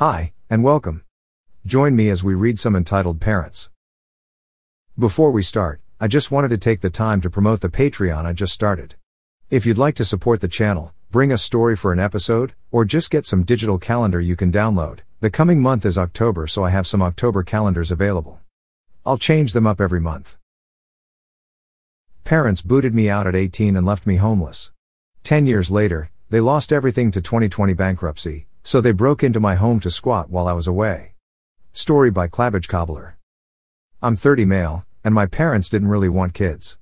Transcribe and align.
Hi, 0.00 0.32
and 0.48 0.64
welcome. 0.64 1.04
Join 1.66 1.94
me 1.94 2.08
as 2.08 2.24
we 2.24 2.32
read 2.32 2.58
some 2.58 2.74
entitled 2.74 3.20
Parents. 3.20 3.68
Before 4.98 5.30
we 5.30 5.42
start, 5.42 5.82
I 6.00 6.08
just 6.08 6.30
wanted 6.30 6.48
to 6.48 6.56
take 6.56 6.80
the 6.80 6.88
time 6.88 7.20
to 7.20 7.28
promote 7.28 7.60
the 7.60 7.68
Patreon 7.68 8.24
I 8.24 8.32
just 8.32 8.54
started. 8.54 8.94
If 9.50 9.66
you'd 9.66 9.76
like 9.76 9.94
to 9.96 10.06
support 10.06 10.40
the 10.40 10.48
channel, 10.48 10.94
bring 11.10 11.30
a 11.30 11.36
story 11.36 11.76
for 11.76 11.92
an 11.92 12.00
episode, 12.00 12.54
or 12.70 12.86
just 12.86 13.10
get 13.10 13.26
some 13.26 13.42
digital 13.42 13.78
calendar 13.78 14.22
you 14.22 14.36
can 14.36 14.50
download, 14.50 15.00
the 15.20 15.28
coming 15.28 15.60
month 15.60 15.84
is 15.84 15.98
October, 15.98 16.46
so 16.46 16.64
I 16.64 16.70
have 16.70 16.86
some 16.86 17.02
October 17.02 17.42
calendars 17.42 17.92
available. 17.92 18.40
I'll 19.04 19.18
change 19.18 19.52
them 19.52 19.66
up 19.66 19.82
every 19.82 20.00
month. 20.00 20.38
Parents 22.24 22.62
booted 22.62 22.94
me 22.94 23.10
out 23.10 23.26
at 23.26 23.36
18 23.36 23.76
and 23.76 23.84
left 23.84 24.06
me 24.06 24.16
homeless. 24.16 24.72
Ten 25.24 25.44
years 25.44 25.70
later, 25.70 26.10
they 26.30 26.40
lost 26.40 26.72
everything 26.72 27.10
to 27.10 27.20
2020 27.20 27.74
bankruptcy, 27.74 28.46
so 28.62 28.80
they 28.80 28.92
broke 28.92 29.22
into 29.22 29.40
my 29.40 29.54
home 29.54 29.80
to 29.80 29.90
squat 29.90 30.30
while 30.30 30.46
I 30.46 30.52
was 30.52 30.66
away. 30.66 31.14
Story 31.72 32.10
by 32.10 32.28
Clabbage 32.28 32.68
Cobbler. 32.68 33.16
I'm 34.02 34.16
30 34.16 34.44
male, 34.44 34.84
and 35.04 35.14
my 35.14 35.26
parents 35.26 35.68
didn't 35.68 35.88
really 35.88 36.08
want 36.08 36.34
kids. 36.34 36.78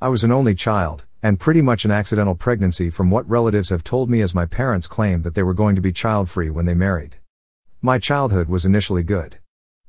I 0.00 0.08
was 0.08 0.24
an 0.24 0.32
only 0.32 0.54
child, 0.54 1.04
and 1.22 1.38
pretty 1.38 1.62
much 1.62 1.84
an 1.84 1.90
accidental 1.90 2.34
pregnancy 2.34 2.90
from 2.90 3.10
what 3.10 3.28
relatives 3.28 3.68
have 3.70 3.84
told 3.84 4.08
me 4.08 4.22
as 4.22 4.34
my 4.34 4.46
parents 4.46 4.86
claimed 4.86 5.24
that 5.24 5.34
they 5.34 5.42
were 5.42 5.54
going 5.54 5.76
to 5.76 5.82
be 5.82 5.92
child 5.92 6.30
free 6.30 6.50
when 6.50 6.64
they 6.64 6.74
married. 6.74 7.16
My 7.82 7.98
childhood 7.98 8.48
was 8.48 8.64
initially 8.64 9.02
good. 9.02 9.38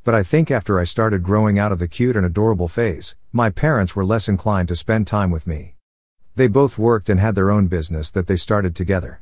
But 0.04 0.16
I 0.16 0.24
think 0.24 0.50
after 0.50 0.80
I 0.80 0.84
started 0.84 1.22
growing 1.22 1.60
out 1.60 1.72
of 1.72 1.80
the 1.80 1.88
cute 1.88 2.16
and 2.16 2.26
adorable 2.26 2.68
phase, 2.68 3.16
my 3.32 3.50
parents 3.50 3.96
were 3.96 4.04
less 4.04 4.28
inclined 4.28 4.68
to 4.70 4.76
spend 4.76 5.06
time 5.06 5.30
with 5.30 5.46
me. 5.46 5.76
They 6.36 6.48
both 6.48 6.78
worked 6.78 7.10
and 7.10 7.20
had 7.20 7.36
their 7.36 7.52
own 7.52 7.68
business 7.68 8.10
that 8.12 8.28
they 8.28 8.36
started 8.36 8.76
together. 8.76 9.22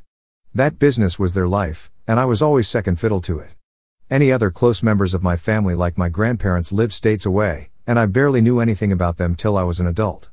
That 0.52 0.80
business 0.80 1.16
was 1.16 1.34
their 1.34 1.46
life, 1.46 1.92
and 2.08 2.18
I 2.18 2.24
was 2.24 2.42
always 2.42 2.66
second 2.66 2.98
fiddle 2.98 3.20
to 3.20 3.38
it. 3.38 3.50
Any 4.10 4.32
other 4.32 4.50
close 4.50 4.82
members 4.82 5.14
of 5.14 5.22
my 5.22 5.36
family, 5.36 5.76
like 5.76 5.96
my 5.96 6.08
grandparents, 6.08 6.72
lived 6.72 6.92
states 6.92 7.24
away, 7.24 7.70
and 7.86 8.00
I 8.00 8.06
barely 8.06 8.40
knew 8.40 8.58
anything 8.58 8.90
about 8.90 9.16
them 9.16 9.36
till 9.36 9.56
I 9.56 9.62
was 9.62 9.78
an 9.78 9.86
adult. 9.86 10.28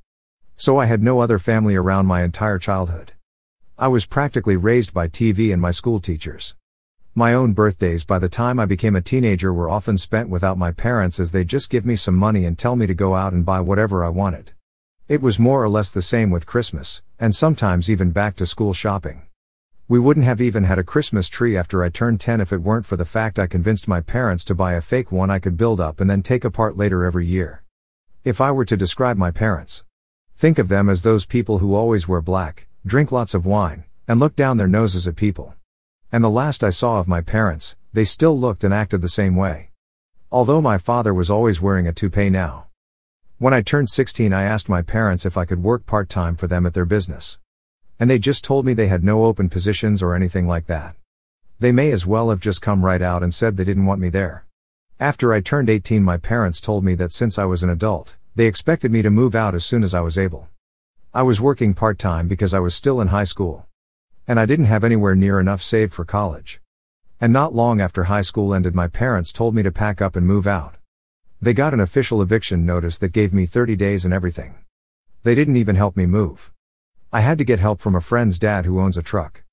So 0.56 0.80
I 0.80 0.88
had 0.88 1.03
no 1.03 1.19
other 1.19 1.38
family 1.38 1.75
around 1.75 2.08
my 2.08 2.23
entire 2.23 2.58
childhood. 2.58 3.11
I 3.78 3.89
was 3.89 4.08
practically 4.08 4.58
raised 4.58 4.91
by 4.91 5.08
TV 5.08 5.53
and 5.53 5.61
my 5.61 5.69
school 5.69 6.00
teachers. 6.00 6.56
My 7.13 7.36
own 7.36 7.53
birthdays 7.53 8.03
by 8.03 8.17
the 8.17 8.28
time 8.28 8.59
I 8.59 8.66
became 8.66 8.95
a 8.95 9.02
teenager 9.02 9.53
were 9.53 9.69
often 9.69 10.00
spent 10.00 10.30
without 10.30 10.58
my 10.58 10.72
parents 10.72 11.19
as 11.19 11.31
they'd 11.31 11.47
just 11.47 11.69
give 11.69 11.86
me 11.86 11.95
some 11.95 12.16
money 12.16 12.44
and 12.44 12.58
tell 12.58 12.75
me 12.75 12.88
to 12.88 12.95
go 12.95 13.13
out 13.13 13.34
and 13.34 13.45
buy 13.45 13.59
whatever 13.59 14.03
I 14.03 14.09
wanted. 14.09 14.53
It 15.08 15.22
was 15.22 15.38
more 15.38 15.63
or 15.63 15.69
less 15.69 15.91
the 15.91 16.02
same 16.02 16.31
with 16.31 16.47
Christmas, 16.47 17.03
and 17.19 17.36
sometimes 17.36 17.88
even 17.88 18.09
back 18.09 18.36
to 18.38 18.47
school 18.47 18.73
shopping. 18.73 19.27
We 19.89 19.99
wouldn't 19.99 20.25
have 20.25 20.41
even 20.41 20.66
had 20.66 20.77
a 20.77 20.83
Christmas 20.83 21.30
tree 21.30 21.55
after 21.55 21.81
I 21.81 21.88
turned 21.88 22.19
10 22.19 22.41
if 22.41 22.52
it 22.52 22.61
weren't 22.61 22.85
for 22.85 22.97
the 22.97 23.05
fact 23.05 23.39
I 23.39 23.47
convinced 23.47 23.88
my 23.88 24.02
parents 24.02 24.44
to 24.45 24.55
buy 24.55 24.73
a 24.73 24.81
fake 24.81 25.13
one 25.13 25.31
I 25.31 25.39
could 25.39 25.55
build 25.55 25.79
up 25.79 26.02
and 26.02 26.09
then 26.09 26.21
take 26.21 26.44
apart 26.44 26.75
later 26.75 27.05
every 27.05 27.25
year. 27.25 27.63
If 28.25 28.41
I 28.41 28.52
were 28.52 28.66
to 28.66 28.75
describe 28.75 29.16
my 29.16 29.31
parents, 29.31 29.85
think 30.35 30.59
of 30.59 30.67
them 30.67 30.89
as 30.89 31.03
those 31.03 31.25
people 31.25 31.59
who 31.59 31.73
always 31.73 32.05
wear 32.05 32.19
black, 32.19 32.67
drink 32.85 33.13
lots 33.13 33.33
of 33.33 33.45
wine, 33.45 33.85
and 34.09 34.19
look 34.19 34.35
down 34.35 34.57
their 34.57 34.67
noses 34.67 35.07
at 35.07 35.16
people. 35.16 35.53
And 36.11 36.22
the 36.22 36.29
last 36.29 36.66
I 36.66 36.69
saw 36.69 36.99
of 36.99 37.07
my 37.07 37.22
parents, 37.22 37.77
they 37.94 38.03
still 38.03 38.38
looked 38.38 38.66
and 38.66 38.73
acted 38.73 39.01
the 39.01 39.07
same 39.07 39.38
way. 39.38 39.72
Although 40.29 40.61
my 40.61 40.77
father 40.77 41.13
was 41.13 41.31
always 41.31 41.61
wearing 41.61 41.88
a 41.88 41.94
toupee 41.94 42.29
now. 42.29 42.67
When 43.38 43.53
I 43.53 43.61
turned 43.61 43.89
16, 43.89 44.33
I 44.33 44.44
asked 44.44 44.67
my 44.67 44.81
parents 44.81 45.25
if 45.25 45.38
I 45.38 45.45
could 45.45 45.63
work 45.63 45.85
part 45.85 46.09
time 46.09 46.35
for 46.35 46.47
them 46.47 46.66
at 46.66 46.73
their 46.73 46.83
business. 46.83 47.39
And 48.00 48.09
they 48.09 48.20
just 48.20 48.44
told 48.44 48.66
me 48.66 48.73
they 48.73 48.88
had 48.88 49.03
no 49.03 49.26
open 49.26 49.50
positions 49.50 50.03
or 50.03 50.16
anything 50.16 50.48
like 50.48 50.67
that. 50.67 50.95
They 51.59 51.72
may 51.72 51.92
as 51.92 52.06
well 52.06 52.30
have 52.30 52.40
just 52.40 52.62
come 52.62 52.86
right 52.86 53.02
out 53.02 53.23
and 53.23 53.34
said 53.34 53.58
they 53.58 53.64
didn't 53.64 53.88
want 53.88 54.00
me 54.00 54.09
there. 54.09 54.45
After 55.00 55.34
I 55.34 55.42
turned 55.42 55.70
18, 55.70 56.03
my 56.03 56.18
parents 56.18 56.62
told 56.62 56.84
me 56.84 56.94
that 56.95 57.14
since 57.14 57.40
I 57.40 57.45
was 57.45 57.64
an 57.64 57.70
adult, 57.70 58.16
they 58.36 58.45
expected 58.45 58.92
me 58.92 59.02
to 59.02 59.09
move 59.09 59.34
out 59.34 59.56
as 59.56 59.66
soon 59.66 59.84
as 59.84 59.95
I 59.95 60.02
was 60.02 60.18
able. 60.18 60.48
I 61.13 61.24
was 61.24 61.41
working 61.41 61.74
part 61.74 61.97
time 61.97 62.28
because 62.28 62.53
I 62.53 62.59
was 62.59 62.75
still 62.75 63.02
in 63.02 63.07
high 63.07 63.24
school. 63.24 63.66
And 64.28 64.40
I 64.40 64.46
didn't 64.46 64.66
have 64.66 64.84
anywhere 64.84 65.16
near 65.16 65.40
enough 65.40 65.63
saved 65.63 65.94
for 65.94 66.06
college. 66.06 66.62
And 67.19 67.34
not 67.34 67.56
long 67.56 67.81
after 67.81 68.03
high 68.03 68.22
school 68.22 68.53
ended, 68.53 68.75
my 68.75 68.88
parents 68.88 69.31
told 69.31 69.56
me 69.56 69.63
to 69.63 69.72
pack 69.72 70.02
up 70.02 70.16
and 70.16 70.28
move 70.28 70.46
out. 70.46 70.75
They 71.41 71.53
got 71.53 71.74
an 71.74 71.80
official 71.80 72.22
eviction 72.22 72.66
notice 72.66 73.00
that 73.00 73.09
gave 73.09 73.34
me 73.34 73.47
30 73.47 73.75
days 73.75 74.06
and 74.06 74.13
everything. 74.13 74.56
They 75.24 75.34
didn't 75.34 75.57
even 75.57 75.75
help 75.75 75.97
me 75.97 76.06
move. 76.06 76.52
I 77.12 77.22
had 77.22 77.38
to 77.38 77.45
get 77.45 77.59
help 77.59 77.79
from 77.79 77.95
a 77.95 78.01
friend's 78.01 78.38
dad 78.38 78.66
who 78.66 78.81
owns 78.81 78.97
a 78.97 79.01
truck. 79.01 79.44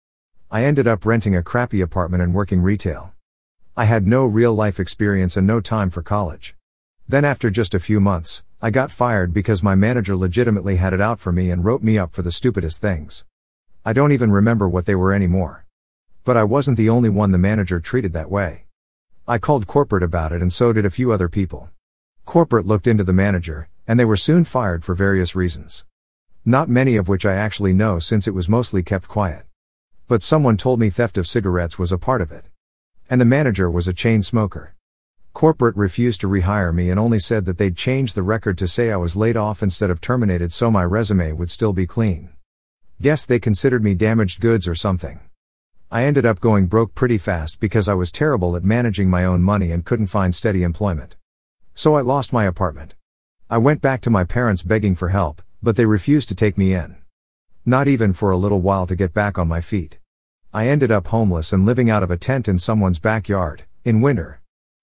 I 0.51 0.65
ended 0.65 0.89
up 0.89 1.07
renting 1.07 1.37
a 1.37 1.43
crappy 1.43 1.81
apartment 1.81 2.21
and 2.21 2.35
working 2.35 2.61
retail. 2.61 3.13
I 3.77 3.85
had 3.85 4.09
no 4.09 4.27
real 4.27 4.53
life 4.53 4.81
experience 4.81 5.37
and 5.37 5.47
no 5.47 5.61
time 5.61 5.89
for 5.89 6.03
college. 6.03 6.57
Then, 7.09 7.25
after 7.25 7.51
just 7.51 7.73
a 7.73 7.79
few 7.79 8.01
months, 8.01 8.43
I 8.61 8.71
got 8.71 8.91
fired 8.91 9.33
because 9.33 9.63
my 9.63 9.77
manager 9.77 10.17
legitimately 10.17 10.77
had 10.77 10.93
it 10.93 11.01
out 11.01 11.21
for 11.21 11.31
me 11.31 11.51
and 11.53 11.65
wrote 11.65 11.85
me 11.85 11.97
up 11.97 12.13
for 12.13 12.23
the 12.23 12.33
stupidest 12.33 12.81
things. 12.81 13.25
I 13.85 13.93
don't 13.93 14.11
even 14.11 14.33
remember 14.33 14.69
what 14.69 14.87
they 14.87 14.97
were 14.97 15.13
anymore. 15.13 15.65
But 16.25 16.37
I 16.37 16.43
wasn't 16.43 16.77
the 16.77 16.91
only 16.91 17.09
one 17.09 17.31
the 17.31 17.39
manager 17.39 17.79
treated 17.79 18.13
that 18.15 18.31
way. 18.31 18.65
I 19.29 19.39
called 19.39 19.69
corporate 19.69 20.03
about 20.03 20.33
it 20.33 20.43
and 20.43 20.53
so 20.53 20.73
did 20.73 20.85
a 20.85 20.91
few 20.91 21.13
other 21.13 21.29
people. 21.29 21.71
Corporate 22.25 22.67
looked 22.67 22.89
into 22.89 23.05
the 23.05 23.13
manager, 23.13 23.69
and 23.87 24.01
they 24.01 24.05
were 24.05 24.17
soon 24.17 24.43
fired 24.43 24.85
for 24.85 24.97
various 24.97 25.37
reasons. 25.37 25.85
Not 26.47 26.69
many 26.69 26.97
of 26.97 27.09
which 27.09 27.25
I 27.25 27.33
actually 27.33 27.73
know 27.73 27.99
since 27.99 28.29
it 28.29 28.35
was 28.35 28.51
mostly 28.51 28.83
kept 28.83 29.09
quiet. 29.09 29.47
But 30.09 30.23
someone 30.23 30.59
told 30.59 30.79
me 30.79 30.91
theft 30.91 31.17
of 31.17 31.27
cigarettes 31.27 31.79
was 31.79 31.91
a 31.91 31.97
part 31.97 32.21
of 32.21 32.31
it. 32.31 32.45
And 33.09 33.19
the 33.19 33.25
manager 33.25 33.71
was 33.71 33.89
a 33.89 33.95
chain 33.95 34.23
smoker. 34.23 34.75
Corporate 35.33 35.75
refused 35.75 36.21
to 36.21 36.29
rehire 36.29 36.75
me 36.75 36.91
and 36.91 37.01
only 37.01 37.19
said 37.19 37.47
that 37.47 37.57
they'd 37.57 37.79
change 37.79 38.13
the 38.13 38.23
record 38.23 38.59
to 38.59 38.69
say 38.69 38.93
I 38.93 38.97
was 38.97 39.17
laid 39.17 39.39
off 39.39 39.63
instead 39.63 39.89
of 39.89 40.03
terminated 40.03 40.53
so 40.53 40.71
my 40.71 40.85
resume 40.85 41.33
would 41.33 41.51
still 41.51 41.73
be 41.73 41.87
clean. 41.87 42.29
Guess 43.01 43.25
they 43.25 43.39
considered 43.39 43.83
me 43.83 43.95
damaged 43.95 44.43
goods 44.43 44.69
or 44.69 44.75
something. 44.75 45.21
I 45.91 46.05
ended 46.05 46.27
up 46.27 46.41
going 46.41 46.67
broke 46.67 46.95
pretty 46.95 47.17
fast 47.17 47.59
because 47.59 47.89
I 47.89 47.95
was 47.95 48.13
terrible 48.13 48.55
at 48.55 48.65
managing 48.65 49.09
my 49.09 49.25
own 49.25 49.43
money 49.43 49.71
and 49.71 49.85
couldn't 49.85 50.09
find 50.09 50.35
steady 50.35 50.63
employment. 50.63 51.17
So 51.75 51.95
I 51.95 52.03
lost 52.03 52.35
my 52.35 52.45
apartment. 52.45 52.95
I 53.49 53.57
went 53.57 53.81
back 53.81 54.03
to 54.03 54.11
my 54.11 54.25
parents 54.25 54.63
begging 54.63 54.95
for 54.95 55.09
help, 55.09 55.41
but 55.65 55.77
they 55.77 55.87
refused 55.87 56.29
to 56.29 56.35
take 56.35 56.59
me 56.59 56.75
in. 56.75 56.97
Not 57.65 57.89
even 57.89 58.13
for 58.13 58.31
a 58.31 58.37
little 58.37 58.61
while 58.61 58.87
to 58.87 58.95
get 58.95 59.15
back 59.15 59.39
on 59.39 59.49
my 59.49 59.63
feet. 59.63 59.99
I 60.53 60.69
ended 60.69 60.93
up 60.93 61.09
homeless 61.09 61.53
and 61.53 61.65
living 61.65 61.89
out 61.89 62.03
of 62.03 62.11
a 62.11 62.19
tent 62.19 62.47
in 62.47 62.59
someone's 62.59 62.99
backyard, 62.99 63.65
in 63.85 64.03
winter. 64.03 64.43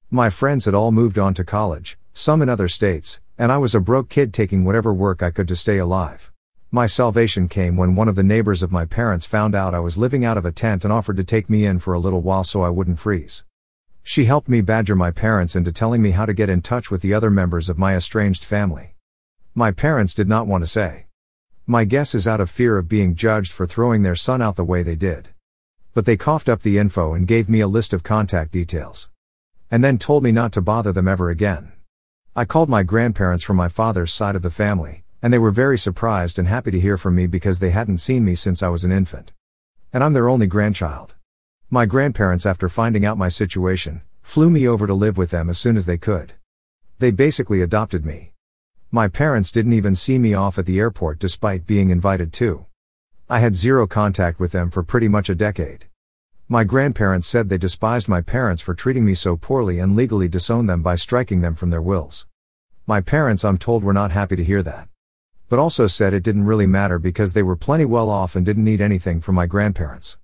My 0.09 0.31
friends 0.31 0.65
had 0.65 0.73
all 0.73 0.91
moved 0.91 1.19
on 1.19 1.35
to 1.35 1.45
college, 1.45 1.97
some 2.13 2.41
in 2.41 2.49
other 2.49 2.67
states, 2.67 3.21
and 3.37 3.51
I 3.51 3.59
was 3.59 3.75
a 3.75 3.79
broke 3.79 4.09
kid 4.09 4.33
taking 4.33 4.65
whatever 4.65 4.91
work 4.93 5.21
I 5.23 5.31
could 5.31 5.47
to 5.49 5.55
stay 5.55 5.77
alive. 5.77 6.31
My 6.71 6.87
salvation 6.87 7.47
came 7.47 7.77
when 7.77 7.95
one 7.95 8.07
of 8.07 8.15
the 8.15 8.23
neighbors 8.23 8.63
of 8.63 8.71
my 8.71 8.85
parents 8.85 9.25
found 9.25 9.53
out 9.53 9.75
I 9.75 9.79
was 9.79 9.97
living 9.97 10.25
out 10.25 10.37
of 10.37 10.45
a 10.45 10.51
tent 10.51 10.83
and 10.83 10.91
offered 10.91 11.17
to 11.17 11.23
take 11.23 11.49
me 11.49 11.65
in 11.65 11.79
for 11.79 11.93
a 11.93 11.99
little 11.99 12.21
while 12.21 12.43
so 12.43 12.63
I 12.63 12.69
wouldn't 12.69 12.99
freeze. 12.99 13.45
She 14.03 14.25
helped 14.25 14.49
me 14.49 14.61
badger 14.61 14.95
my 14.95 15.11
parents 15.11 15.55
into 15.55 15.71
telling 15.71 16.01
me 16.01 16.11
how 16.11 16.25
to 16.25 16.33
get 16.33 16.49
in 16.49 16.61
touch 16.61 16.89
with 16.89 17.01
the 17.01 17.13
other 17.13 17.29
members 17.29 17.69
of 17.69 17.77
my 17.77 17.95
estranged 17.95 18.43
family. 18.43 18.95
My 19.53 19.71
parents 19.71 20.13
did 20.13 20.29
not 20.29 20.47
want 20.47 20.63
to 20.63 20.67
say. 20.67 21.07
My 21.67 21.83
guess 21.83 22.15
is 22.15 22.25
out 22.25 22.39
of 22.39 22.49
fear 22.49 22.77
of 22.77 22.87
being 22.87 23.15
judged 23.15 23.51
for 23.51 23.67
throwing 23.67 24.01
their 24.01 24.15
son 24.15 24.41
out 24.41 24.55
the 24.55 24.63
way 24.63 24.81
they 24.81 24.95
did. 24.95 25.27
But 25.93 26.05
they 26.05 26.15
coughed 26.15 26.47
up 26.47 26.61
the 26.61 26.77
info 26.77 27.13
and 27.13 27.27
gave 27.27 27.49
me 27.49 27.59
a 27.59 27.67
list 27.67 27.91
of 27.91 28.01
contact 28.01 28.53
details. 28.53 29.09
And 29.69 29.83
then 29.83 29.97
told 29.97 30.23
me 30.23 30.31
not 30.31 30.53
to 30.53 30.61
bother 30.61 30.93
them 30.93 31.09
ever 31.09 31.29
again. 31.29 31.73
I 32.33 32.45
called 32.45 32.69
my 32.69 32.83
grandparents 32.83 33.43
from 33.43 33.57
my 33.57 33.67
father's 33.67 34.13
side 34.13 34.37
of 34.37 34.41
the 34.41 34.49
family, 34.49 35.03
and 35.21 35.33
they 35.33 35.37
were 35.37 35.51
very 35.51 35.77
surprised 35.77 36.39
and 36.39 36.47
happy 36.47 36.71
to 36.71 36.79
hear 36.79 36.97
from 36.97 37.15
me 37.15 37.27
because 37.27 37.59
they 37.59 37.71
hadn't 37.71 37.97
seen 37.97 38.23
me 38.23 38.35
since 38.35 38.63
I 38.63 38.69
was 38.69 38.85
an 38.85 38.93
infant. 38.93 39.33
And 39.91 40.01
I'm 40.01 40.13
their 40.13 40.29
only 40.29 40.47
grandchild. 40.47 41.15
My 41.69 41.85
grandparents, 41.85 42.45
after 42.45 42.69
finding 42.69 43.03
out 43.03 43.17
my 43.17 43.27
situation, 43.27 44.01
flew 44.21 44.49
me 44.49 44.65
over 44.65 44.87
to 44.87 44.93
live 44.93 45.17
with 45.17 45.31
them 45.31 45.49
as 45.49 45.59
soon 45.59 45.75
as 45.75 45.85
they 45.85 45.97
could. 45.97 46.35
They 46.99 47.11
basically 47.11 47.61
adopted 47.61 48.05
me. 48.05 48.30
My 48.93 49.07
parents 49.07 49.51
didn't 49.51 49.71
even 49.71 49.95
see 49.95 50.19
me 50.19 50.33
off 50.33 50.59
at 50.59 50.65
the 50.65 50.77
airport 50.77 51.17
despite 51.17 51.65
being 51.65 51.91
invited 51.91 52.33
to. 52.33 52.65
I 53.29 53.39
had 53.39 53.55
zero 53.55 53.87
contact 53.87 54.37
with 54.37 54.51
them 54.51 54.69
for 54.69 54.83
pretty 54.83 55.07
much 55.07 55.29
a 55.29 55.35
decade. 55.35 55.85
My 56.49 56.65
grandparents 56.65 57.25
said 57.25 57.47
they 57.47 57.57
despised 57.57 58.09
my 58.09 58.19
parents 58.19 58.61
for 58.61 58.73
treating 58.73 59.05
me 59.05 59.13
so 59.13 59.37
poorly 59.37 59.79
and 59.79 59.95
legally 59.95 60.27
disowned 60.27 60.69
them 60.69 60.81
by 60.81 60.95
striking 60.97 61.39
them 61.39 61.55
from 61.55 61.69
their 61.69 61.81
wills. 61.81 62.27
My 62.85 62.99
parents, 62.99 63.45
I'm 63.45 63.57
told, 63.57 63.85
were 63.85 63.93
not 63.93 64.11
happy 64.11 64.35
to 64.35 64.43
hear 64.43 64.61
that. 64.61 64.89
But 65.47 65.57
also 65.57 65.87
said 65.87 66.13
it 66.13 66.21
didn't 66.23 66.43
really 66.43 66.67
matter 66.67 66.99
because 66.99 67.31
they 67.31 67.43
were 67.43 67.55
plenty 67.55 67.85
well 67.85 68.09
off 68.09 68.35
and 68.35 68.45
didn't 68.45 68.65
need 68.65 68.81
anything 68.81 69.21
from 69.21 69.35
my 69.35 69.45
grandparents. 69.45 70.17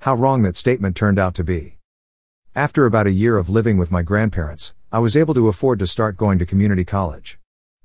How 0.00 0.14
wrong 0.16 0.42
that 0.42 0.58
statement 0.58 0.96
turned 0.96 1.18
out 1.18 1.34
to 1.36 1.44
be. 1.44 1.78
After 2.54 2.84
about 2.84 3.06
a 3.06 3.10
year 3.10 3.38
of 3.38 3.48
living 3.48 3.78
with 3.78 3.90
my 3.90 4.02
grandparents, 4.02 4.74
I 4.92 4.98
was 4.98 5.16
able 5.16 5.32
to 5.32 5.48
afford 5.48 5.78
to 5.78 5.86
start 5.86 6.18
going 6.18 6.38
to 6.40 6.44
community 6.44 6.84
college. 6.84 7.38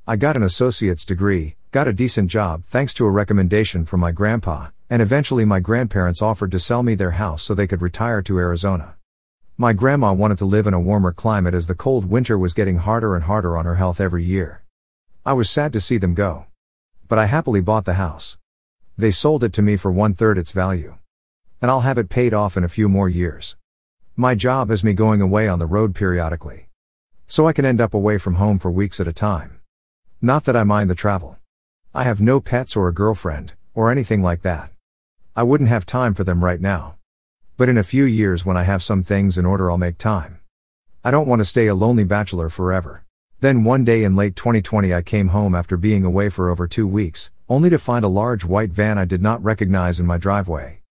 I 0.10 0.16
got 0.16 0.38
an 0.38 0.44
associate's 0.44 1.04
degree, 1.04 1.58
got 1.74 1.86
a 1.86 1.92
decent 1.92 2.32
job 2.32 2.64
thanks 2.68 2.94
to 2.94 3.06
a 3.06 3.12
recommendation 3.12 3.84
from 3.84 4.00
my 4.00 4.14
grandpa, 4.14 4.68
and 4.90 5.02
eventually 5.02 5.44
my 5.44 5.60
grandparents 5.60 6.22
offered 6.22 6.50
to 6.52 6.60
sell 6.60 6.82
me 6.82 6.96
their 6.96 7.12
house 7.12 7.44
so 7.44 7.54
they 7.54 7.68
could 7.68 7.82
retire 7.82 8.22
to 8.22 8.40
Arizona. 8.40 8.96
My 9.58 9.74
grandma 9.74 10.14
wanted 10.14 10.38
to 10.38 10.46
live 10.46 10.66
in 10.66 10.74
a 10.74 10.80
warmer 10.80 11.12
climate 11.12 11.54
as 11.54 11.68
the 11.68 11.76
cold 11.76 12.10
winter 12.10 12.38
was 12.38 12.54
getting 12.54 12.78
harder 12.78 13.16
and 13.16 13.26
harder 13.26 13.58
on 13.58 13.66
her 13.66 13.76
health 13.76 14.00
every 14.00 14.24
year. 14.24 14.64
I 15.26 15.34
was 15.34 15.50
sad 15.50 15.74
to 15.74 15.82
see 15.82 15.98
them 15.98 16.14
go. 16.14 16.46
But 17.10 17.20
I 17.20 17.26
happily 17.26 17.60
bought 17.60 17.84
the 17.84 17.96
house. 17.96 18.38
They 18.98 19.12
sold 19.12 19.44
it 19.44 19.52
to 19.52 19.62
me 19.62 19.76
for 19.76 19.92
one 19.92 20.14
third 20.14 20.38
its 20.38 20.52
value. 20.52 21.00
And 21.62 21.70
I'll 21.70 21.82
have 21.82 21.98
it 21.98 22.08
paid 22.08 22.34
off 22.34 22.56
in 22.56 22.64
a 22.64 22.70
few 22.70 22.88
more 22.88 23.10
years. 23.10 23.58
My 24.16 24.36
job 24.36 24.72
is 24.72 24.86
me 24.86 24.94
going 24.94 25.20
away 25.20 25.50
on 25.50 25.60
the 25.60 25.66
road 25.66 25.94
periodically. 25.94 26.70
So 27.28 27.46
I 27.46 27.52
can 27.52 27.66
end 27.66 27.82
up 27.82 27.94
away 27.94 28.18
from 28.18 28.36
home 28.36 28.58
for 28.58 28.72
weeks 28.72 29.02
at 29.02 29.08
a 29.10 29.12
time. 29.12 29.57
Not 30.22 30.46
that 30.46 30.56
I 30.56 30.64
mind 30.64 30.90
the 30.90 30.96
travel. 30.96 31.38
I 31.94 32.02
have 32.02 32.20
no 32.20 32.42
pets 32.42 32.76
or 32.76 32.88
a 32.88 32.94
girlfriend, 32.94 33.54
or 33.76 33.92
anything 33.92 34.24
like 34.24 34.42
that. 34.42 34.72
I 35.36 35.44
wouldn't 35.44 35.70
have 35.70 35.86
time 35.86 36.16
for 36.16 36.24
them 36.24 36.44
right 36.44 36.60
now. 36.60 36.96
But 37.56 37.70
in 37.70 37.78
a 37.78 37.84
few 37.84 38.04
years 38.04 38.44
when 38.44 38.58
I 38.58 38.64
have 38.64 38.82
some 38.82 39.04
things 39.04 39.38
in 39.38 39.46
order 39.46 39.70
I'll 39.70 39.78
make 39.78 40.00
time. 40.00 40.40
I 41.04 41.12
don't 41.12 41.28
want 41.28 41.42
to 41.42 41.46
stay 41.46 41.68
a 41.68 41.76
lonely 41.76 42.04
bachelor 42.04 42.50
forever. 42.50 43.04
Then 43.42 43.64
one 43.64 43.86
day 43.86 44.04
in 44.04 44.16
late 44.16 44.36
2020 44.36 44.92
I 44.92 45.04
came 45.04 45.28
home 45.28 45.54
after 45.54 45.78
being 45.78 46.04
away 46.04 46.30
for 46.30 46.50
over 46.50 46.68
two 46.68 46.88
weeks, 46.88 47.30
only 47.48 47.70
to 47.70 47.78
find 47.78 48.04
a 48.04 48.08
large 48.08 48.44
white 48.44 48.72
van 48.72 48.98
I 48.98 49.06
did 49.06 49.22
not 49.22 49.44
recognize 49.44 50.00
in 50.00 50.08
my 50.08 50.18
driveway. 50.18 50.82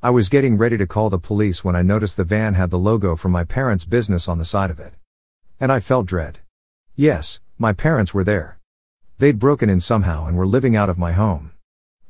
I 0.00 0.10
was 0.10 0.28
getting 0.28 0.56
ready 0.56 0.76
to 0.76 0.86
call 0.86 1.10
the 1.10 1.18
police 1.18 1.64
when 1.64 1.74
I 1.74 1.82
noticed 1.82 2.16
the 2.16 2.22
van 2.22 2.54
had 2.54 2.70
the 2.70 2.78
logo 2.78 3.16
from 3.16 3.32
my 3.32 3.42
parents' 3.42 3.84
business 3.84 4.28
on 4.28 4.38
the 4.38 4.44
side 4.44 4.70
of 4.70 4.78
it. 4.78 4.94
And 5.58 5.72
I 5.72 5.80
felt 5.80 6.06
dread. 6.06 6.38
Yes, 6.94 7.40
my 7.58 7.72
parents 7.72 8.14
were 8.14 8.22
there. 8.22 8.57
They'd 9.18 9.40
broken 9.40 9.68
in 9.68 9.80
somehow 9.80 10.26
and 10.26 10.36
were 10.36 10.46
living 10.46 10.76
out 10.76 10.88
of 10.88 10.96
my 10.96 11.10
home. 11.10 11.50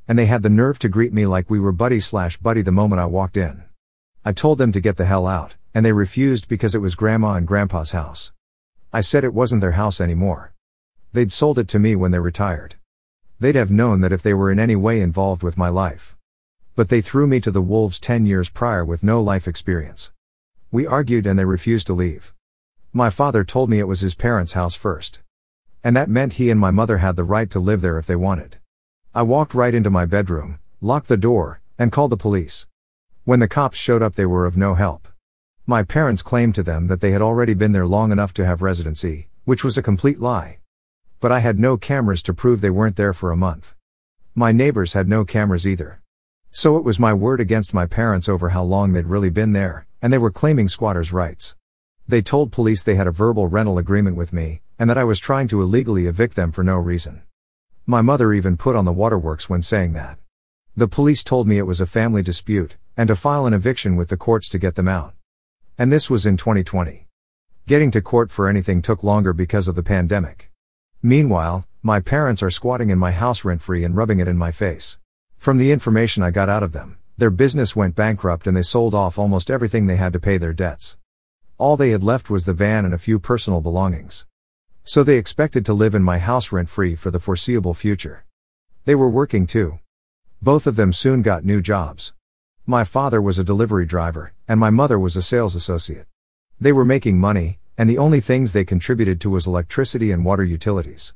And 0.07 0.19
they 0.19 0.27
had 0.27 0.43
the 0.43 0.51
nerve 0.51 0.79
to 0.81 0.91
greet 0.91 1.11
me 1.11 1.25
like 1.25 1.49
we 1.49 1.59
were 1.59 1.73
buddy 1.73 2.01
slash 2.01 2.37
buddy 2.37 2.61
the 2.61 2.71
moment 2.71 3.01
I 3.01 3.07
walked 3.07 3.39
in. 3.39 3.65
I 4.27 4.33
told 4.33 4.59
them 4.59 4.73
to 4.73 4.81
get 4.81 4.99
the 4.99 5.07
hell 5.07 5.27
out, 5.27 5.57
and 5.73 5.87
they 5.87 5.93
refused 5.93 6.49
because 6.49 6.75
it 6.75 6.83
was 6.83 6.95
grandma 6.95 7.33
and 7.33 7.47
grandpa's 7.47 7.93
house. 7.93 8.33
I 8.93 9.01
said 9.01 9.25
it 9.25 9.33
wasn't 9.33 9.63
their 9.63 9.73
house 9.73 10.03
anymore. 10.03 10.53
They'd 11.15 11.33
sold 11.33 11.59
it 11.59 11.67
to 11.69 11.79
me 11.79 11.97
when 11.97 12.11
they 12.11 12.19
retired. 12.19 12.75
They'd 13.41 13.55
have 13.55 13.71
known 13.71 14.03
that 14.03 14.13
if 14.13 14.23
they 14.23 14.35
were 14.35 14.51
in 14.51 14.61
any 14.61 14.77
way 14.77 15.01
involved 15.01 15.43
with 15.43 15.57
my 15.57 15.71
life. 15.71 16.15
But 16.77 16.91
they 16.91 17.01
threw 17.01 17.27
me 17.27 17.41
to 17.41 17.51
the 17.51 17.63
wolves 17.63 17.99
10 17.99 18.27
years 18.27 18.51
prior 18.51 18.85
with 18.85 19.03
no 19.03 19.23
life 19.23 19.49
experience. 19.49 20.13
We 20.71 20.87
argued 20.87 21.27
and 21.27 21.39
they 21.39 21.47
refused 21.47 21.87
to 21.87 21.95
leave. 21.95 22.35
My 22.93 23.09
father 23.09 23.45
told 23.45 23.71
me 23.71 23.79
it 23.79 23.89
was 23.89 24.01
his 24.01 24.15
parents' 24.15 24.53
house 24.53 24.75
first. 24.75 25.23
And 25.85 25.97
that 25.97 26.11
meant 26.11 26.35
he 26.35 26.51
and 26.51 26.59
my 26.59 26.71
mother 26.71 26.99
had 26.99 27.17
the 27.17 27.25
right 27.25 27.51
to 27.51 27.61
live 27.61 27.81
there 27.81 27.99
if 27.99 28.07
they 28.07 28.17
wanted. 28.17 28.59
I 29.15 29.23
walked 29.23 29.55
right 29.55 29.75
into 29.75 29.91
my 29.91 30.07
bedroom, 30.07 30.59
locked 30.81 31.09
the 31.09 31.17
door, 31.17 31.61
and 31.79 31.93
called 31.93 32.13
the 32.13 32.17
police. 32.17 32.67
When 33.25 33.41
the 33.41 33.49
cops 33.49 33.79
showed 33.79 34.03
up, 34.03 34.15
they 34.15 34.27
were 34.27 34.47
of 34.47 34.57
no 34.57 34.75
help. 34.75 35.09
My 35.67 35.83
parents 35.83 36.23
claimed 36.23 36.55
to 36.55 36.63
them 36.63 36.87
that 36.87 37.01
they 37.01 37.11
had 37.11 37.23
already 37.23 37.55
been 37.55 37.73
there 37.73 37.87
long 37.87 38.11
enough 38.11 38.33
to 38.35 38.47
have 38.47 38.63
residency, 38.63 39.29
which 39.45 39.63
was 39.63 39.77
a 39.77 39.83
complete 39.83 40.19
lie. 40.19 40.59
But 41.21 41.31
I 41.31 41.41
had 41.41 41.59
no 41.59 41.77
cameras 41.77 42.23
to 42.23 42.35
prove 42.35 42.61
they 42.61 42.71
weren't 42.71 42.97
there 42.97 43.13
for 43.13 43.31
a 43.31 43.37
month. 43.37 43.75
My 44.35 44.51
neighbors 44.53 44.95
had 44.95 45.09
no 45.09 45.25
cameras 45.25 45.67
either. 45.67 46.01
So 46.51 46.77
it 46.77 46.85
was 46.85 46.99
my 46.99 47.13
word 47.13 47.41
against 47.41 47.75
my 47.75 47.87
parents 47.87 48.29
over 48.29 48.51
how 48.51 48.63
long 48.63 48.93
they'd 48.93 49.07
really 49.07 49.31
been 49.31 49.53
there, 49.53 49.87
and 50.01 50.13
they 50.13 50.19
were 50.19 50.31
claiming 50.31 50.69
squatters' 50.69 51.13
rights. 51.13 51.55
They 52.07 52.23
told 52.23 52.51
police 52.51 52.83
they 52.83 52.95
had 52.95 53.07
a 53.07 53.13
verbal 53.13 53.47
rental 53.47 53.79
agreement 53.79 54.17
with 54.17 54.33
me, 54.33 54.63
and 54.79 54.89
that 54.89 54.99
I 54.99 55.05
was 55.05 55.19
trying 55.19 55.49
to 55.49 55.61
illegally 55.61 56.07
evict 56.07 56.37
them 56.37 56.53
for 56.53 56.63
no 56.63 56.77
reason. 56.79 57.23
My 57.87 58.03
mother 58.03 58.33
even 58.33 58.57
put 58.57 58.77
on 58.77 58.85
the 58.85 58.93
waterworks 58.93 59.49
when 59.49 59.63
saying 59.63 59.95
that. 59.95 60.19
The 60.77 60.87
police 60.87 61.25
told 61.25 61.49
me 61.49 61.59
it 61.59 61.67
was 61.67 61.81
a 61.81 61.87
family 61.87 62.23
dispute, 62.23 62.77
and 62.97 63.09
to 63.09 63.17
file 63.17 63.47
an 63.47 63.55
eviction 63.55 63.97
with 63.97 64.09
the 64.09 64.17
courts 64.17 64.49
to 64.51 64.59
get 64.59 64.77
them 64.77 64.87
out. 64.87 65.15
And 65.77 65.91
this 65.91 66.09
was 66.09 66.27
in 66.27 66.37
2020. 66.37 67.07
Getting 67.67 67.91
to 67.91 68.01
court 68.01 68.31
for 68.31 68.49
anything 68.49 68.81
took 68.81 69.03
longer 69.03 69.33
because 69.33 69.67
of 69.67 69.75
the 69.75 69.83
pandemic. 69.83 70.53
Meanwhile, 71.03 71.67
my 71.83 71.99
parents 71.99 72.43
are 72.43 72.51
squatting 72.51 72.91
in 72.91 72.99
my 72.99 73.11
house 73.11 73.45
rent 73.45 73.61
free 73.61 73.83
and 73.83 73.97
rubbing 73.97 74.21
it 74.21 74.29
in 74.29 74.39
my 74.39 74.53
face. 74.53 74.99
From 75.37 75.59
the 75.59 75.73
information 75.73 76.23
I 76.23 76.31
got 76.31 76.49
out 76.49 76.63
of 76.63 76.73
them, 76.73 76.99
their 77.17 77.31
business 77.31 77.75
went 77.75 77.97
bankrupt 77.97 78.47
and 78.47 78.57
they 78.57 78.63
sold 78.63 78.95
off 78.95 79.19
almost 79.19 79.51
everything 79.51 79.87
they 79.87 79.97
had 79.97 80.13
to 80.13 80.21
pay 80.21 80.39
their 80.39 80.53
debts. 80.53 80.97
All 81.57 81.77
they 81.77 81.91
had 81.91 82.05
left 82.05 82.31
was 82.31 82.45
the 82.45 82.53
van 82.53 82.85
and 82.85 82.95
a 82.95 82.99
few 82.99 83.19
personal 83.19 83.61
belongings. 83.61 84.28
So 84.89 85.05
they 85.05 85.19
expected 85.19 85.67
to 85.67 85.75
live 85.75 85.95
in 85.95 86.03
my 86.03 86.19
house 86.19 86.51
rent 86.51 86.71
free 86.71 86.95
for 86.95 87.11
the 87.11 87.21
foreseeable 87.21 87.75
future. 87.75 88.25
They 88.87 88.95
were 88.95 89.11
working 89.11 89.47
too. 89.47 89.81
Both 90.41 90.67
of 90.67 90.77
them 90.77 90.95
soon 90.95 91.21
got 91.21 91.45
new 91.45 91.61
jobs. 91.61 92.15
My 92.65 92.85
father 92.85 93.21
was 93.21 93.39
a 93.39 93.45
delivery 93.45 93.85
driver, 93.85 94.33
and 94.49 94.59
my 94.59 94.71
mother 94.71 94.99
was 94.99 95.15
a 95.15 95.21
sales 95.21 95.55
associate. 95.55 96.07
They 96.59 96.73
were 96.73 96.87
making 96.87 97.19
money, 97.19 97.59
and 97.77 97.91
the 97.91 97.99
only 97.99 98.21
things 98.21 98.53
they 98.53 98.65
contributed 98.65 99.21
to 99.21 99.29
was 99.29 99.47
electricity 99.47 100.11
and 100.11 100.25
water 100.25 100.43
utilities. 100.43 101.13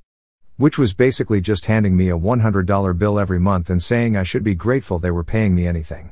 Which 0.59 0.77
was 0.77 0.93
basically 0.93 1.41
just 1.41 1.65
handing 1.65 1.97
me 1.97 2.11
a 2.11 2.19
$100 2.19 2.99
bill 2.99 3.19
every 3.19 3.41
month 3.41 3.71
and 3.71 3.83
saying 3.83 4.19
I 4.19 4.23
should 4.23 4.45
be 4.45 4.55
grateful 4.55 4.99
they 4.99 5.11
were 5.11 5.25
paying 5.25 5.55
me 5.55 5.67
anything. 5.67 6.11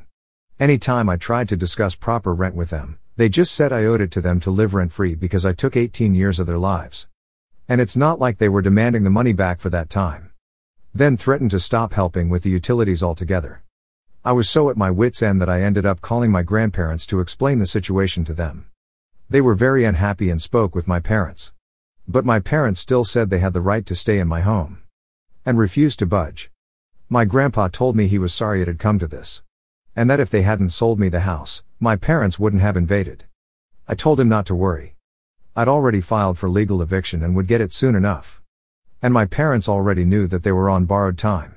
Anytime 0.59 1.09
I 1.09 1.17
tried 1.17 1.47
to 1.49 1.55
discuss 1.55 1.93
proper 1.93 2.33
rent 2.33 2.55
with 2.55 2.71
them, 2.71 2.97
they 3.17 3.29
just 3.29 3.53
said 3.53 3.71
I 3.71 3.85
owed 3.85 4.01
it 4.01 4.09
to 4.13 4.21
them 4.21 4.39
to 4.39 4.49
live 4.49 4.73
rent 4.73 4.91
free 4.91 5.13
because 5.13 5.45
I 5.45 5.53
took 5.53 5.77
18 5.77 6.15
years 6.15 6.39
of 6.39 6.47
their 6.47 6.57
lives. 6.57 7.07
And 7.71 7.79
it's 7.79 7.95
not 7.95 8.19
like 8.19 8.37
they 8.37 8.49
were 8.49 8.61
demanding 8.61 9.05
the 9.05 9.09
money 9.09 9.31
back 9.31 9.61
for 9.61 9.69
that 9.69 9.89
time. 9.89 10.31
Then 10.93 11.15
threatened 11.15 11.51
to 11.51 11.59
stop 11.61 11.93
helping 11.93 12.27
with 12.27 12.43
the 12.43 12.49
utilities 12.49 13.01
altogether. 13.01 13.63
I 14.25 14.33
was 14.33 14.49
so 14.49 14.69
at 14.69 14.75
my 14.75 14.91
wits' 14.91 15.23
end 15.23 15.39
that 15.39 15.47
I 15.47 15.61
ended 15.61 15.85
up 15.85 16.01
calling 16.01 16.31
my 16.31 16.43
grandparents 16.43 17.05
to 17.05 17.21
explain 17.21 17.59
the 17.59 17.65
situation 17.65 18.25
to 18.25 18.33
them. 18.33 18.65
They 19.29 19.39
were 19.39 19.55
very 19.55 19.85
unhappy 19.85 20.29
and 20.29 20.41
spoke 20.41 20.75
with 20.75 20.85
my 20.85 20.99
parents. 20.99 21.53
But 22.05 22.25
my 22.25 22.41
parents 22.41 22.81
still 22.81 23.05
said 23.05 23.29
they 23.29 23.39
had 23.39 23.53
the 23.53 23.61
right 23.61 23.85
to 23.85 23.95
stay 23.95 24.19
in 24.19 24.27
my 24.27 24.41
home. 24.41 24.81
And 25.45 25.57
refused 25.57 25.99
to 25.99 26.05
budge. 26.05 26.51
My 27.07 27.23
grandpa 27.23 27.69
told 27.69 27.95
me 27.95 28.07
he 28.07 28.19
was 28.19 28.33
sorry 28.33 28.61
it 28.61 28.67
had 28.67 28.79
come 28.79 28.99
to 28.99 29.07
this. 29.07 29.43
And 29.95 30.09
that 30.09 30.19
if 30.19 30.29
they 30.29 30.41
hadn't 30.41 30.71
sold 30.71 30.99
me 30.99 31.07
the 31.07 31.21
house, 31.21 31.63
my 31.79 31.95
parents 31.95 32.37
wouldn't 32.37 32.63
have 32.63 32.75
invaded. 32.75 33.23
I 33.87 33.95
told 33.95 34.19
him 34.19 34.27
not 34.27 34.45
to 34.47 34.55
worry. 34.55 34.95
I'd 35.53 35.67
already 35.67 35.99
filed 35.99 36.37
for 36.37 36.49
legal 36.49 36.81
eviction 36.81 37.21
and 37.21 37.35
would 37.35 37.45
get 37.45 37.59
it 37.59 37.73
soon 37.73 37.93
enough. 37.93 38.41
And 39.01 39.13
my 39.13 39.25
parents 39.25 39.67
already 39.67 40.05
knew 40.05 40.25
that 40.27 40.43
they 40.43 40.51
were 40.53 40.69
on 40.69 40.85
borrowed 40.85 41.17
time. 41.17 41.55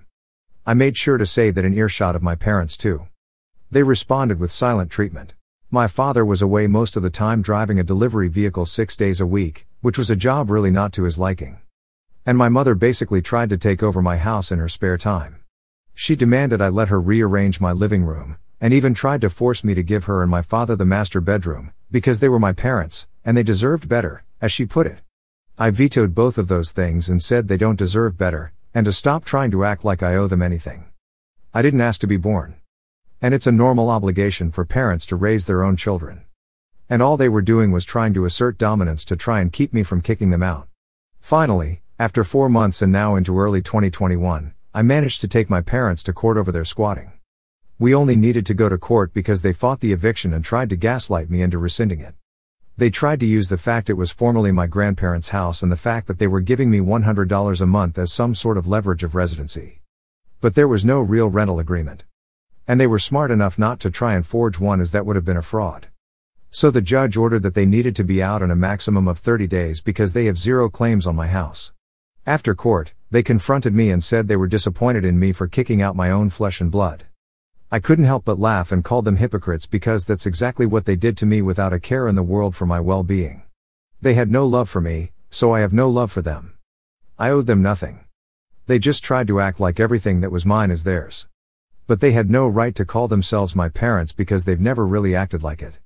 I 0.66 0.74
made 0.74 0.96
sure 0.96 1.16
to 1.16 1.24
say 1.24 1.52
that 1.52 1.64
in 1.64 1.72
earshot 1.72 2.16
of 2.16 2.22
my 2.22 2.34
parents 2.34 2.76
too. 2.76 3.06
They 3.70 3.84
responded 3.84 4.40
with 4.40 4.50
silent 4.50 4.90
treatment. 4.90 5.34
My 5.70 5.86
father 5.86 6.24
was 6.24 6.42
away 6.42 6.66
most 6.66 6.96
of 6.96 7.04
the 7.04 7.10
time 7.10 7.40
driving 7.40 7.78
a 7.78 7.84
delivery 7.84 8.26
vehicle 8.26 8.66
six 8.66 8.96
days 8.96 9.20
a 9.20 9.26
week, 9.26 9.64
which 9.80 9.96
was 9.96 10.10
a 10.10 10.16
job 10.16 10.50
really 10.50 10.72
not 10.72 10.92
to 10.94 11.04
his 11.04 11.16
liking. 11.16 11.60
And 12.26 12.36
my 12.36 12.48
mother 12.48 12.74
basically 12.74 13.22
tried 13.22 13.50
to 13.50 13.56
take 13.56 13.80
over 13.80 14.02
my 14.02 14.16
house 14.16 14.50
in 14.50 14.58
her 14.58 14.68
spare 14.68 14.98
time. 14.98 15.40
She 15.94 16.16
demanded 16.16 16.60
I 16.60 16.68
let 16.68 16.88
her 16.88 17.00
rearrange 17.00 17.60
my 17.60 17.70
living 17.70 18.02
room, 18.02 18.38
and 18.60 18.74
even 18.74 18.92
tried 18.92 19.20
to 19.20 19.30
force 19.30 19.62
me 19.62 19.72
to 19.74 19.84
give 19.84 20.06
her 20.06 20.20
and 20.20 20.30
my 20.30 20.42
father 20.42 20.74
the 20.74 20.84
master 20.84 21.20
bedroom, 21.20 21.72
because 21.92 22.18
they 22.18 22.28
were 22.28 22.40
my 22.40 22.52
parents, 22.52 23.06
and 23.24 23.36
they 23.36 23.42
deserved 23.42 23.88
better, 23.88 24.24
as 24.40 24.52
she 24.52 24.66
put 24.66 24.86
it. 24.86 25.00
I 25.56 25.70
vetoed 25.70 26.14
both 26.14 26.36
of 26.36 26.48
those 26.48 26.72
things 26.72 27.08
and 27.08 27.22
said 27.22 27.48
they 27.48 27.56
don't 27.56 27.78
deserve 27.78 28.18
better, 28.18 28.52
and 28.74 28.84
to 28.86 28.92
stop 28.92 29.24
trying 29.24 29.50
to 29.52 29.64
act 29.64 29.84
like 29.84 30.02
I 30.02 30.16
owe 30.16 30.26
them 30.26 30.42
anything. 30.42 30.86
I 31.54 31.62
didn't 31.62 31.80
ask 31.80 32.00
to 32.00 32.06
be 32.06 32.16
born. 32.16 32.56
And 33.22 33.32
it's 33.32 33.46
a 33.46 33.52
normal 33.52 33.88
obligation 33.88 34.50
for 34.50 34.64
parents 34.64 35.06
to 35.06 35.16
raise 35.16 35.46
their 35.46 35.62
own 35.62 35.76
children. 35.76 36.24
And 36.90 37.00
all 37.00 37.16
they 37.16 37.28
were 37.28 37.40
doing 37.40 37.70
was 37.70 37.84
trying 37.84 38.12
to 38.14 38.24
assert 38.24 38.58
dominance 38.58 39.04
to 39.06 39.16
try 39.16 39.40
and 39.40 39.52
keep 39.52 39.72
me 39.72 39.82
from 39.82 40.02
kicking 40.02 40.30
them 40.30 40.42
out. 40.42 40.68
Finally, 41.20 41.80
after 41.98 42.24
four 42.24 42.48
months 42.48 42.82
and 42.82 42.90
now 42.90 43.14
into 43.14 43.38
early 43.38 43.62
2021, 43.62 44.52
I 44.74 44.82
managed 44.82 45.20
to 45.20 45.28
take 45.28 45.48
my 45.48 45.60
parents 45.60 46.02
to 46.02 46.12
court 46.12 46.36
over 46.36 46.50
their 46.50 46.64
squatting. 46.64 47.12
We 47.78 47.94
only 47.94 48.16
needed 48.16 48.44
to 48.46 48.54
go 48.54 48.68
to 48.68 48.76
court 48.76 49.14
because 49.14 49.42
they 49.42 49.52
fought 49.52 49.78
the 49.78 49.92
eviction 49.92 50.34
and 50.34 50.44
tried 50.44 50.68
to 50.70 50.76
gaslight 50.76 51.30
me 51.30 51.42
into 51.42 51.58
rescinding 51.58 52.00
it. 52.00 52.14
They 52.76 52.90
tried 52.90 53.20
to 53.20 53.26
use 53.26 53.48
the 53.48 53.56
fact 53.56 53.88
it 53.88 53.92
was 53.92 54.10
formerly 54.10 54.50
my 54.50 54.66
grandparents' 54.66 55.28
house 55.28 55.62
and 55.62 55.70
the 55.70 55.76
fact 55.76 56.08
that 56.08 56.18
they 56.18 56.26
were 56.26 56.40
giving 56.40 56.70
me 56.70 56.80
$100 56.80 57.60
a 57.60 57.66
month 57.66 57.96
as 57.96 58.12
some 58.12 58.34
sort 58.34 58.58
of 58.58 58.66
leverage 58.66 59.04
of 59.04 59.14
residency. 59.14 59.80
But 60.40 60.56
there 60.56 60.66
was 60.66 60.84
no 60.84 61.00
real 61.00 61.30
rental 61.30 61.60
agreement. 61.60 62.04
And 62.66 62.80
they 62.80 62.88
were 62.88 62.98
smart 62.98 63.30
enough 63.30 63.60
not 63.60 63.78
to 63.80 63.92
try 63.92 64.14
and 64.14 64.26
forge 64.26 64.58
one 64.58 64.80
as 64.80 64.90
that 64.90 65.06
would 65.06 65.14
have 65.14 65.24
been 65.24 65.36
a 65.36 65.42
fraud. 65.42 65.86
So 66.50 66.72
the 66.72 66.82
judge 66.82 67.16
ordered 67.16 67.44
that 67.44 67.54
they 67.54 67.64
needed 67.64 67.94
to 67.94 68.02
be 68.02 68.20
out 68.20 68.42
in 68.42 68.50
a 68.50 68.56
maximum 68.56 69.06
of 69.06 69.20
30 69.20 69.46
days 69.46 69.80
because 69.80 70.12
they 70.12 70.24
have 70.24 70.36
zero 70.36 70.68
claims 70.68 71.06
on 71.06 71.14
my 71.14 71.28
house. 71.28 71.72
After 72.26 72.56
court, 72.56 72.92
they 73.08 73.22
confronted 73.22 73.72
me 73.72 73.92
and 73.92 74.02
said 74.02 74.26
they 74.26 74.34
were 74.34 74.48
disappointed 74.48 75.04
in 75.04 75.20
me 75.20 75.30
for 75.30 75.46
kicking 75.46 75.80
out 75.80 75.94
my 75.94 76.10
own 76.10 76.28
flesh 76.28 76.60
and 76.60 76.72
blood. 76.72 77.04
I 77.74 77.80
couldn't 77.80 78.04
help 78.04 78.24
but 78.24 78.38
laugh 78.38 78.70
and 78.70 78.84
call 78.84 79.02
them 79.02 79.16
hypocrites 79.16 79.66
because 79.66 80.04
that's 80.04 80.26
exactly 80.26 80.64
what 80.64 80.84
they 80.84 80.94
did 80.94 81.16
to 81.16 81.26
me 81.26 81.42
without 81.42 81.72
a 81.72 81.80
care 81.80 82.06
in 82.06 82.14
the 82.14 82.22
world 82.22 82.54
for 82.54 82.66
my 82.66 82.78
well-being. 82.78 83.42
They 84.00 84.14
had 84.14 84.30
no 84.30 84.46
love 84.46 84.68
for 84.68 84.80
me, 84.80 85.10
so 85.28 85.52
I 85.52 85.58
have 85.58 85.72
no 85.72 85.90
love 85.90 86.12
for 86.12 86.22
them. 86.22 86.54
I 87.18 87.30
owed 87.30 87.48
them 87.48 87.62
nothing. 87.62 88.04
They 88.68 88.78
just 88.78 89.02
tried 89.02 89.26
to 89.26 89.40
act 89.40 89.58
like 89.58 89.80
everything 89.80 90.20
that 90.20 90.30
was 90.30 90.46
mine 90.46 90.70
is 90.70 90.84
theirs. 90.84 91.26
But 91.88 91.98
they 91.98 92.12
had 92.12 92.30
no 92.30 92.46
right 92.46 92.76
to 92.76 92.84
call 92.84 93.08
themselves 93.08 93.56
my 93.56 93.68
parents 93.68 94.12
because 94.12 94.44
they've 94.44 94.60
never 94.60 94.86
really 94.86 95.16
acted 95.16 95.42
like 95.42 95.60
it. 95.60 95.80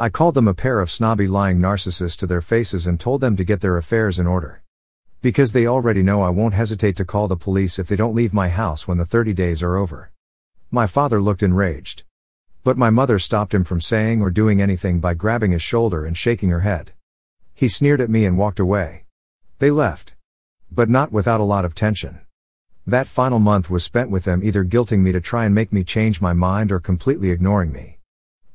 I 0.00 0.08
called 0.08 0.34
them 0.34 0.48
a 0.48 0.52
pair 0.52 0.80
of 0.80 0.90
snobby 0.90 1.28
lying 1.28 1.60
narcissists 1.60 2.18
to 2.18 2.26
their 2.26 2.42
faces 2.42 2.88
and 2.88 2.98
told 2.98 3.20
them 3.20 3.36
to 3.36 3.44
get 3.44 3.60
their 3.60 3.76
affairs 3.76 4.18
in 4.18 4.26
order. 4.26 4.64
Because 5.22 5.52
they 5.52 5.68
already 5.68 6.02
know 6.02 6.22
I 6.22 6.30
won't 6.30 6.54
hesitate 6.54 6.96
to 6.96 7.04
call 7.04 7.28
the 7.28 7.36
police 7.36 7.78
if 7.78 7.86
they 7.86 7.94
don't 7.94 8.16
leave 8.16 8.34
my 8.34 8.48
house 8.48 8.88
when 8.88 8.98
the 8.98 9.06
30 9.06 9.32
days 9.32 9.62
are 9.62 9.76
over. 9.76 10.10
My 10.72 10.86
father 10.86 11.20
looked 11.20 11.42
enraged. 11.42 12.04
But 12.62 12.78
my 12.78 12.90
mother 12.90 13.18
stopped 13.18 13.52
him 13.52 13.64
from 13.64 13.80
saying 13.80 14.22
or 14.22 14.30
doing 14.30 14.62
anything 14.62 15.00
by 15.00 15.14
grabbing 15.14 15.50
his 15.50 15.62
shoulder 15.62 16.04
and 16.06 16.16
shaking 16.16 16.50
her 16.50 16.60
head. 16.60 16.92
He 17.52 17.66
sneered 17.66 18.00
at 18.00 18.08
me 18.08 18.24
and 18.24 18.38
walked 18.38 18.60
away. 18.60 19.04
They 19.58 19.72
left. 19.72 20.14
But 20.70 20.88
not 20.88 21.10
without 21.10 21.40
a 21.40 21.44
lot 21.44 21.64
of 21.64 21.74
tension. 21.74 22.20
That 22.86 23.08
final 23.08 23.40
month 23.40 23.68
was 23.68 23.82
spent 23.82 24.10
with 24.10 24.22
them 24.22 24.44
either 24.44 24.62
guilting 24.62 25.00
me 25.00 25.10
to 25.10 25.20
try 25.20 25.44
and 25.44 25.52
make 25.52 25.72
me 25.72 25.82
change 25.82 26.20
my 26.20 26.34
mind 26.34 26.70
or 26.70 26.78
completely 26.78 27.32
ignoring 27.32 27.72
me. 27.72 27.98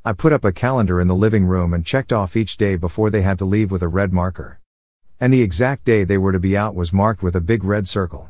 I 0.06 0.14
put 0.14 0.32
up 0.32 0.46
a 0.46 0.54
calendar 0.54 1.02
in 1.02 1.10
the 1.10 1.16
living 1.16 1.46
room 1.46 1.74
and 1.74 1.86
checked 1.86 2.14
off 2.14 2.38
each 2.38 2.56
day 2.56 2.78
before 2.78 3.10
they 3.10 3.24
had 3.24 3.38
to 3.40 3.46
leave 3.46 3.72
with 3.72 3.82
a 3.82 3.90
red 3.90 4.14
marker. 4.14 4.62
And 5.20 5.34
the 5.34 5.42
exact 5.42 5.84
day 5.84 6.06
they 6.06 6.18
were 6.18 6.32
to 6.32 6.40
be 6.40 6.56
out 6.56 6.76
was 6.76 6.94
marked 6.94 7.22
with 7.22 7.36
a 7.36 7.42
big 7.42 7.66
red 7.66 7.90
circle. 7.90 8.30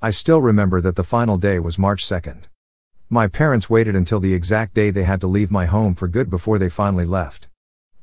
I 0.00 0.10
still 0.10 0.42
remember 0.42 0.80
that 0.80 0.96
the 0.96 1.04
final 1.04 1.38
day 1.38 1.60
was 1.60 1.78
March 1.78 2.04
2nd. 2.04 2.46
My 3.14 3.28
parents 3.28 3.68
waited 3.68 3.94
until 3.94 4.20
the 4.20 4.32
exact 4.32 4.72
day 4.72 4.90
they 4.90 5.04
had 5.04 5.20
to 5.20 5.26
leave 5.26 5.50
my 5.50 5.66
home 5.66 5.94
for 5.94 6.08
good 6.08 6.30
before 6.30 6.58
they 6.58 6.70
finally 6.70 7.04
left. 7.04 7.46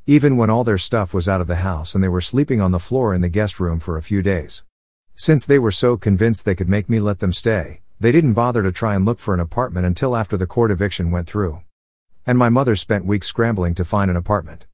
Even 0.05 0.37
when 0.37 0.51
all 0.51 0.63
their 0.63 0.77
stuff 0.77 1.15
was 1.15 1.27
out 1.27 1.41
of 1.41 1.47
the 1.47 1.65
house 1.65 1.95
and 1.95 2.03
they 2.03 2.07
were 2.07 2.21
sleeping 2.21 2.61
on 2.61 2.69
the 2.69 2.77
floor 2.77 3.15
in 3.15 3.21
the 3.21 3.27
guest 3.27 3.59
room 3.59 3.79
for 3.79 3.97
a 3.97 4.03
few 4.03 4.21
days. 4.21 4.63
Since 5.15 5.47
they 5.47 5.57
were 5.57 5.71
so 5.71 5.97
convinced 5.97 6.45
they 6.45 6.53
could 6.53 6.69
make 6.69 6.87
me 6.87 6.99
let 6.99 7.17
them 7.17 7.33
stay, 7.33 7.81
they 7.99 8.11
didn't 8.11 8.35
bother 8.35 8.61
to 8.61 8.71
try 8.71 8.93
and 8.93 9.03
look 9.03 9.17
for 9.17 9.33
an 9.33 9.39
apartment 9.39 9.87
until 9.87 10.15
after 10.15 10.37
the 10.37 10.45
court 10.45 10.69
eviction 10.69 11.09
went 11.09 11.25
through. 11.25 11.63
And 12.27 12.37
my 12.37 12.49
mother 12.49 12.75
spent 12.75 13.03
weeks 13.03 13.25
scrambling 13.25 13.73
to 13.73 13.83
find 13.83 14.11
an 14.11 14.15
apartment. 14.15 14.67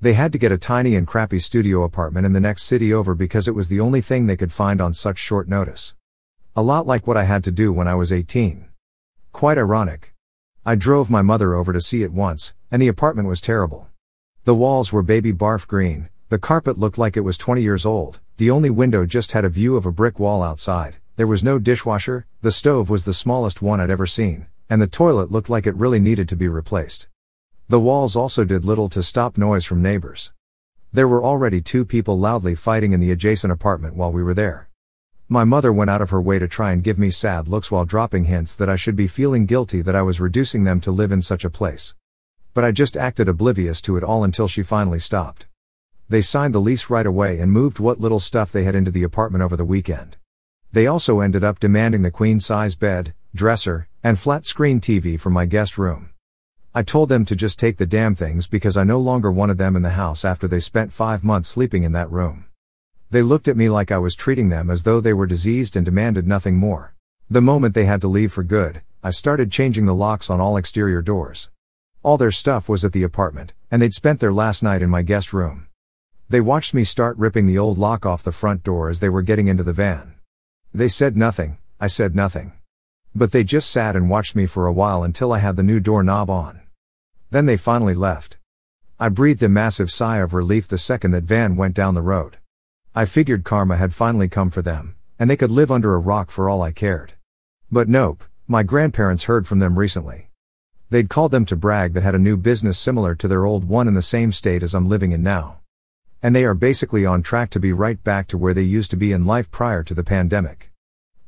They 0.00 0.12
had 0.12 0.30
to 0.30 0.38
get 0.38 0.52
a 0.52 0.58
tiny 0.58 0.94
and 0.94 1.08
crappy 1.08 1.40
studio 1.40 1.82
apartment 1.82 2.24
in 2.24 2.34
the 2.34 2.38
next 2.38 2.62
city 2.62 2.94
over 2.94 3.16
because 3.16 3.48
it 3.48 3.56
was 3.56 3.68
the 3.68 3.80
only 3.80 4.00
thing 4.00 4.28
they 4.28 4.36
could 4.36 4.52
find 4.52 4.80
on 4.80 4.94
such 4.94 5.18
short 5.18 5.48
notice. 5.48 5.96
A 6.54 6.62
lot 6.62 6.86
like 6.86 7.08
what 7.08 7.16
I 7.16 7.24
had 7.24 7.42
to 7.42 7.50
do 7.50 7.72
when 7.72 7.88
I 7.88 7.96
was 7.96 8.12
18. 8.12 8.68
Quite 9.32 9.58
ironic. 9.58 10.14
I 10.64 10.76
drove 10.76 11.10
my 11.10 11.22
mother 11.22 11.54
over 11.54 11.72
to 11.72 11.80
see 11.80 12.02
it 12.02 12.12
once, 12.12 12.54
and 12.70 12.80
the 12.80 12.86
apartment 12.86 13.26
was 13.26 13.40
terrible. 13.40 13.88
The 14.44 14.54
walls 14.54 14.92
were 14.92 15.02
baby 15.02 15.32
barf 15.32 15.66
green, 15.66 16.10
the 16.28 16.38
carpet 16.38 16.78
looked 16.78 16.98
like 16.98 17.16
it 17.16 17.22
was 17.22 17.36
20 17.38 17.60
years 17.60 17.84
old, 17.84 18.20
the 18.36 18.50
only 18.50 18.70
window 18.70 19.04
just 19.04 19.32
had 19.32 19.44
a 19.44 19.48
view 19.48 19.76
of 19.76 19.84
a 19.84 19.90
brick 19.90 20.20
wall 20.20 20.42
outside, 20.42 20.98
there 21.16 21.26
was 21.26 21.42
no 21.42 21.58
dishwasher, 21.58 22.26
the 22.42 22.52
stove 22.52 22.88
was 22.88 23.04
the 23.04 23.14
smallest 23.14 23.62
one 23.62 23.80
I'd 23.80 23.90
ever 23.90 24.06
seen, 24.06 24.46
and 24.70 24.80
the 24.80 24.86
toilet 24.86 25.32
looked 25.32 25.50
like 25.50 25.66
it 25.66 25.74
really 25.74 25.98
needed 25.98 26.28
to 26.28 26.36
be 26.36 26.46
replaced. 26.46 27.08
The 27.68 27.80
walls 27.80 28.14
also 28.14 28.44
did 28.44 28.64
little 28.64 28.88
to 28.90 29.02
stop 29.02 29.36
noise 29.36 29.64
from 29.64 29.82
neighbors. 29.82 30.32
There 30.92 31.08
were 31.08 31.24
already 31.24 31.60
two 31.60 31.84
people 31.84 32.18
loudly 32.18 32.54
fighting 32.54 32.92
in 32.92 33.00
the 33.00 33.10
adjacent 33.10 33.52
apartment 33.52 33.96
while 33.96 34.12
we 34.12 34.22
were 34.22 34.34
there. 34.34 34.68
My 35.32 35.44
mother 35.44 35.72
went 35.72 35.88
out 35.88 36.02
of 36.02 36.10
her 36.10 36.20
way 36.20 36.38
to 36.38 36.46
try 36.46 36.72
and 36.72 36.84
give 36.84 36.98
me 36.98 37.08
sad 37.08 37.48
looks 37.48 37.70
while 37.70 37.86
dropping 37.86 38.26
hints 38.26 38.54
that 38.54 38.68
I 38.68 38.76
should 38.76 38.94
be 38.94 39.06
feeling 39.06 39.46
guilty 39.46 39.80
that 39.80 39.96
I 39.96 40.02
was 40.02 40.20
reducing 40.20 40.64
them 40.64 40.78
to 40.82 40.90
live 40.90 41.10
in 41.10 41.22
such 41.22 41.42
a 41.42 41.48
place. 41.48 41.94
But 42.52 42.64
I 42.64 42.70
just 42.70 42.98
acted 42.98 43.30
oblivious 43.30 43.80
to 43.80 43.96
it 43.96 44.04
all 44.04 44.24
until 44.24 44.46
she 44.46 44.62
finally 44.62 45.00
stopped. 45.00 45.46
They 46.06 46.20
signed 46.20 46.54
the 46.54 46.60
lease 46.60 46.90
right 46.90 47.06
away 47.06 47.40
and 47.40 47.50
moved 47.50 47.78
what 47.78 47.98
little 47.98 48.20
stuff 48.20 48.52
they 48.52 48.64
had 48.64 48.74
into 48.74 48.90
the 48.90 49.04
apartment 49.04 49.42
over 49.42 49.56
the 49.56 49.64
weekend. 49.64 50.18
They 50.70 50.86
also 50.86 51.20
ended 51.20 51.42
up 51.42 51.58
demanding 51.58 52.02
the 52.02 52.10
queen 52.10 52.38
size 52.38 52.76
bed, 52.76 53.14
dresser, 53.34 53.88
and 54.04 54.18
flat 54.18 54.44
screen 54.44 54.82
TV 54.82 55.18
from 55.18 55.32
my 55.32 55.46
guest 55.46 55.78
room. 55.78 56.10
I 56.74 56.82
told 56.82 57.08
them 57.08 57.24
to 57.24 57.34
just 57.34 57.58
take 57.58 57.78
the 57.78 57.86
damn 57.86 58.14
things 58.14 58.46
because 58.46 58.76
I 58.76 58.84
no 58.84 59.00
longer 59.00 59.32
wanted 59.32 59.56
them 59.56 59.76
in 59.76 59.82
the 59.82 59.96
house 59.96 60.26
after 60.26 60.46
they 60.46 60.60
spent 60.60 60.92
five 60.92 61.24
months 61.24 61.48
sleeping 61.48 61.84
in 61.84 61.92
that 61.92 62.10
room. 62.10 62.44
They 63.12 63.20
looked 63.20 63.46
at 63.46 63.58
me 63.58 63.68
like 63.68 63.92
I 63.92 63.98
was 63.98 64.14
treating 64.14 64.48
them 64.48 64.70
as 64.70 64.84
though 64.84 64.98
they 64.98 65.12
were 65.12 65.26
diseased 65.26 65.76
and 65.76 65.84
demanded 65.84 66.26
nothing 66.26 66.56
more. 66.56 66.94
The 67.28 67.42
moment 67.42 67.74
they 67.74 67.84
had 67.84 68.00
to 68.00 68.08
leave 68.08 68.32
for 68.32 68.42
good, 68.42 68.80
I 69.02 69.10
started 69.10 69.52
changing 69.52 69.84
the 69.84 69.94
locks 69.94 70.30
on 70.30 70.40
all 70.40 70.56
exterior 70.56 71.02
doors. 71.02 71.50
All 72.02 72.16
their 72.16 72.30
stuff 72.30 72.70
was 72.70 72.86
at 72.86 72.92
the 72.92 73.02
apartment, 73.02 73.52
and 73.70 73.82
they'd 73.82 73.92
spent 73.92 74.20
their 74.20 74.32
last 74.32 74.62
night 74.62 74.80
in 74.80 74.88
my 74.88 75.02
guest 75.02 75.34
room. 75.34 75.66
They 76.30 76.40
watched 76.40 76.72
me 76.72 76.84
start 76.84 77.18
ripping 77.18 77.44
the 77.44 77.58
old 77.58 77.76
lock 77.76 78.06
off 78.06 78.22
the 78.22 78.32
front 78.32 78.62
door 78.62 78.88
as 78.88 79.00
they 79.00 79.10
were 79.10 79.20
getting 79.20 79.46
into 79.46 79.62
the 79.62 79.74
van. 79.74 80.14
They 80.72 80.88
said 80.88 81.14
nothing, 81.14 81.58
I 81.78 81.88
said 81.88 82.14
nothing. 82.14 82.54
But 83.14 83.32
they 83.32 83.44
just 83.44 83.70
sat 83.70 83.94
and 83.94 84.08
watched 84.08 84.34
me 84.34 84.46
for 84.46 84.66
a 84.66 84.72
while 84.72 85.04
until 85.04 85.34
I 85.34 85.38
had 85.40 85.56
the 85.56 85.62
new 85.62 85.80
doorknob 85.80 86.30
on. 86.30 86.62
Then 87.30 87.44
they 87.44 87.58
finally 87.58 87.94
left. 87.94 88.38
I 88.98 89.10
breathed 89.10 89.42
a 89.42 89.50
massive 89.50 89.90
sigh 89.90 90.20
of 90.20 90.32
relief 90.32 90.66
the 90.66 90.78
second 90.78 91.10
that 91.10 91.24
van 91.24 91.56
went 91.56 91.74
down 91.74 91.94
the 91.94 92.00
road. 92.00 92.38
I 92.94 93.04
figured 93.04 93.44
karma 93.44 93.76
had 93.76 93.94
finally 93.94 94.28
come 94.28 94.50
for 94.50 94.62
them, 94.62 94.96
and 95.18 95.28
they 95.28 95.36
could 95.36 95.50
live 95.50 95.70
under 95.70 95.94
a 95.94 95.98
rock 95.98 96.30
for 96.30 96.48
all 96.48 96.62
I 96.62 96.72
cared. 96.72 97.14
But 97.70 97.88
nope, 97.88 98.24
my 98.46 98.62
grandparents 98.62 99.24
heard 99.24 99.46
from 99.46 99.58
them 99.58 99.78
recently. 99.78 100.28
They'd 100.90 101.08
called 101.08 101.32
them 101.32 101.44
to 101.46 101.56
brag 101.56 101.94
that 101.94 102.02
had 102.02 102.14
a 102.14 102.18
new 102.18 102.36
business 102.36 102.78
similar 102.78 103.14
to 103.14 103.28
their 103.28 103.46
old 103.46 103.64
one 103.64 103.88
in 103.88 103.94
the 103.94 104.02
same 104.02 104.32
state 104.32 104.62
as 104.62 104.74
I'm 104.74 104.88
living 104.88 105.12
in 105.12 105.22
now. 105.22 105.60
And 106.22 106.36
they 106.36 106.44
are 106.44 106.54
basically 106.54 107.06
on 107.06 107.22
track 107.22 107.50
to 107.50 107.60
be 107.60 107.72
right 107.72 108.02
back 108.04 108.28
to 108.28 108.38
where 108.38 108.54
they 108.54 108.62
used 108.62 108.90
to 108.90 108.96
be 108.96 109.12
in 109.12 109.24
life 109.24 109.50
prior 109.50 109.82
to 109.84 109.94
the 109.94 110.04
pandemic 110.04 110.72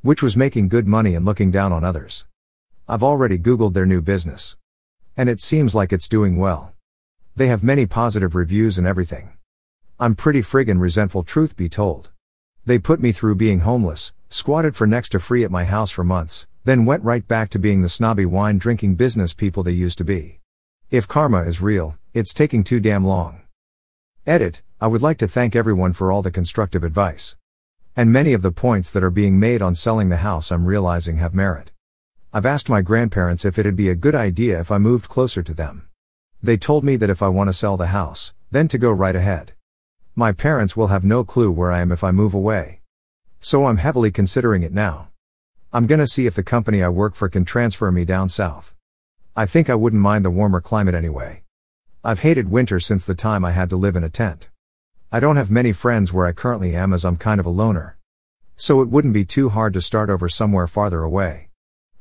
which 0.05 0.23
was 0.23 0.37
making 0.37 0.69
good 0.69 0.87
money 0.87 1.15
and 1.15 1.25
looking 1.25 1.51
down 1.51 1.73
on 1.73 1.83
others. 1.83 2.27
I've 2.87 3.03
already 3.03 3.39
Googled 3.39 3.73
their 3.73 3.87
new 3.87 4.03
business. 4.03 4.55
And 5.17 5.31
it 5.31 5.41
seems 5.41 5.75
like 5.75 5.95
it's 5.95 6.09
doing 6.09 6.37
well. 6.37 6.75
They 7.37 7.47
have 7.47 7.65
many 7.65 7.87
positive 7.87 8.35
reviews 8.35 8.77
and 8.77 8.87
everything. 8.87 9.33
I'm 10.01 10.17
pretty 10.17 10.41
friggin' 10.41 10.81
resentful, 10.81 11.23
truth 11.23 11.57
be 11.57 11.69
told. 11.69 12.11
They 12.67 12.81
put 12.81 13.01
me 13.01 13.13
through 13.13 13.37
being 13.37 13.61
homeless, 13.61 14.13
squatted 14.29 14.75
for 14.75 14.89
next 14.89 15.11
to 15.11 15.21
free 15.21 15.45
at 15.45 15.53
my 15.53 15.65
house 15.65 15.93
for 15.93 16.03
months, 16.03 16.49
then 16.65 16.85
went 16.85 17.05
right 17.05 17.27
back 17.29 17.49
to 17.51 17.61
being 17.61 17.83
the 17.83 17.89
snobby 17.89 18.27
wine 18.27 18.59
drinking 18.59 18.97
business 18.97 19.33
people 19.33 19.63
they 19.63 19.71
used 19.71 19.99
to 19.99 20.05
be. 20.05 20.41
If 20.91 21.07
karma 21.07 21.43
is 21.43 21.63
real, 21.63 21.97
it's 22.13 22.35
taking 22.35 22.65
too 22.65 22.81
damn 22.81 23.05
long. 23.05 23.43
Edit, 24.27 24.63
I 24.81 24.89
would 24.89 25.03
like 25.03 25.19
to 25.19 25.29
thank 25.29 25.55
everyone 25.55 25.93
for 25.93 26.11
all 26.11 26.23
the 26.23 26.31
constructive 26.33 26.83
advice. 26.83 27.37
And 27.95 28.13
many 28.13 28.33
of 28.33 28.43
the 28.43 28.51
points 28.51 28.91
that 28.91 29.05
are 29.05 29.11
being 29.11 29.39
made 29.39 29.63
on 29.63 29.77
selling 29.77 30.09
the 30.09 30.17
house 30.17 30.51
I'm 30.51 30.67
realizing 30.67 31.19
have 31.19 31.35
merit. 31.35 31.71
I've 32.33 32.47
asked 32.47 32.69
my 32.69 32.83
grandparents 32.83 33.45
if 33.45 33.61
it'd 33.61 33.77
be 33.77 33.91
a 33.91 33.95
good 33.95 34.17
idea 34.17 34.59
if 34.59 34.73
I 34.73 34.79
moved 34.79 35.09
closer 35.09 35.43
to 35.45 35.55
them. 35.55 35.89
They 36.43 36.57
told 36.57 36.83
me 36.83 36.97
that 36.97 37.11
if 37.11 37.23
I 37.23 37.29
want 37.29 37.49
to 37.49 37.53
sell 37.53 37.77
the 37.77 37.87
house, 37.87 38.35
then 38.51 38.67
to 38.69 38.79
go 38.79 38.91
right 38.91 39.15
ahead. 39.15 39.54
My 40.17 40.31
parents 40.31 40.77
will 40.77 40.87
have 40.87 41.05
no 41.05 41.25
clue 41.25 41.51
where 41.51 41.73
I 41.73 41.81
am 41.81 41.91
if 41.91 42.05
I 42.05 42.13
move 42.13 42.35
away. 42.35 42.81
So 43.41 43.67
I'm 43.67 43.79
heavily 43.79 44.13
considering 44.13 44.63
it 44.63 44.73
now. 44.73 45.09
I'm 45.73 45.89
gonna 45.89 46.07
see 46.07 46.29
if 46.29 46.37
the 46.37 46.45
company 46.45 46.85
I 46.85 46.89
work 46.89 47.17
for 47.17 47.29
can 47.29 47.45
transfer 47.45 47.91
me 47.91 48.05
down 48.05 48.29
south. 48.29 48.77
I 49.35 49.45
think 49.45 49.69
I 49.69 49.75
wouldn't 49.75 50.01
mind 50.01 50.25
the 50.25 50.31
warmer 50.31 50.61
climate 50.61 50.95
anyway. 50.95 51.43
I've 52.05 52.21
hated 52.21 52.49
winter 52.49 52.79
since 52.79 53.05
the 53.05 53.17
time 53.17 53.45
I 53.45 53.51
had 53.51 53.69
to 53.71 53.77
live 53.77 53.97
in 53.97 54.05
a 54.05 54.09
tent. 54.09 54.51
I 55.11 55.19
don't 55.19 55.35
have 55.35 55.51
many 55.51 55.73
friends 55.73 56.13
where 56.13 56.27
I 56.27 56.33
currently 56.33 56.77
am 56.77 56.93
as 56.93 57.05
I'm 57.05 57.17
kind 57.17 57.41
of 57.41 57.47
a 57.47 57.51
loner. 57.51 57.99
So 58.55 58.83
it 58.83 58.91
wouldn't 58.91 59.15
be 59.15 59.25
too 59.25 59.49
hard 59.49 59.75
to 59.75 59.81
start 59.81 60.11
over 60.11 60.29
somewhere 60.29 60.69
farther 60.69 61.03
away. 61.03 61.49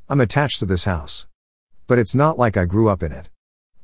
I'm 0.08 0.22
attached 0.22 0.60
to 0.60 0.68
this 0.68 0.86
house. 0.86 1.26
But 1.88 1.98
it's 1.98 2.14
not 2.14 2.38
like 2.38 2.58
I 2.58 2.66
grew 2.66 2.90
up 2.90 3.02
in 3.02 3.12
it. 3.12 3.30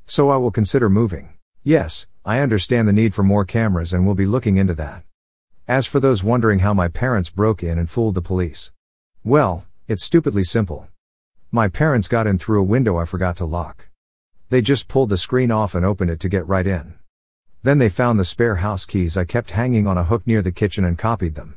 So 0.05 0.29
I 0.29 0.37
will 0.37 0.51
consider 0.51 0.87
moving. 0.87 1.33
Yes, 1.63 2.05
I 2.29 2.41
understand 2.41 2.87
the 2.87 2.93
need 2.93 3.15
for 3.15 3.23
more 3.23 3.43
cameras 3.43 3.91
and 3.91 4.05
will 4.05 4.13
be 4.13 4.27
looking 4.27 4.57
into 4.57 4.75
that. 4.75 5.01
As 5.67 5.87
for 5.87 5.99
those 5.99 6.23
wondering 6.23 6.59
how 6.59 6.75
my 6.75 6.87
parents 6.87 7.31
broke 7.31 7.63
in 7.63 7.79
and 7.79 7.89
fooled 7.89 8.13
the 8.13 8.21
police. 8.21 8.71
Well, 9.23 9.65
it's 9.87 10.03
stupidly 10.03 10.43
simple. 10.43 10.89
My 11.51 11.69
parents 11.69 12.07
got 12.07 12.27
in 12.27 12.37
through 12.37 12.61
a 12.61 12.71
window 12.75 12.97
I 12.97 13.05
forgot 13.05 13.35
to 13.37 13.45
lock. 13.45 13.89
They 14.51 14.61
just 14.61 14.87
pulled 14.87 15.09
the 15.09 15.17
screen 15.17 15.49
off 15.49 15.73
and 15.73 15.83
opened 15.83 16.11
it 16.11 16.19
to 16.19 16.29
get 16.29 16.45
right 16.45 16.67
in. 16.67 16.99
Then 17.63 17.79
they 17.79 17.89
found 17.89 18.19
the 18.19 18.25
spare 18.25 18.57
house 18.57 18.85
keys 18.85 19.17
I 19.17 19.25
kept 19.25 19.49
hanging 19.49 19.87
on 19.87 19.97
a 19.97 20.03
hook 20.03 20.27
near 20.27 20.43
the 20.43 20.51
kitchen 20.51 20.85
and 20.85 20.99
copied 20.99 21.33
them. 21.33 21.55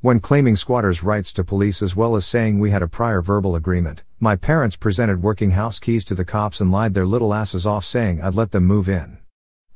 When 0.00 0.18
claiming 0.18 0.56
squatters' 0.56 1.04
rights 1.04 1.32
to 1.34 1.44
police 1.44 1.80
as 1.80 1.94
well 1.94 2.16
as 2.16 2.26
saying 2.26 2.58
we 2.58 2.72
had 2.72 2.82
a 2.82 2.88
prior 2.88 3.22
verbal 3.22 3.54
agreement, 3.54 4.02
my 4.18 4.34
parents 4.34 4.74
presented 4.74 5.22
working 5.22 5.52
house 5.52 5.78
keys 5.78 6.04
to 6.06 6.16
the 6.16 6.24
cops 6.24 6.60
and 6.60 6.72
lied 6.72 6.94
their 6.94 7.06
little 7.06 7.32
asses 7.32 7.64
off 7.64 7.84
saying 7.84 8.20
I'd 8.20 8.34
let 8.34 8.50
them 8.50 8.64
move 8.64 8.88
in. 8.88 9.18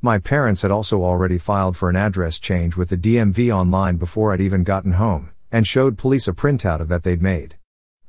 My 0.04 0.18
parents 0.18 0.62
had 0.62 0.73
also 0.73 1.04
already 1.04 1.38
filed 1.38 1.76
for 1.76 1.88
an 1.88 1.94
address 1.94 2.40
change 2.40 2.76
with 2.76 2.88
the 2.88 2.97
DMV 2.97 3.54
online 3.54 3.99
before 3.99 4.32
I'd 4.32 4.40
even 4.40 4.64
gotten 4.64 4.94
home, 4.94 5.30
and 5.52 5.64
showed 5.64 5.97
police 5.97 6.26
a 6.26 6.32
printout 6.32 6.80
of 6.80 6.88
that 6.88 7.04
they'd 7.04 7.23
made. 7.23 7.54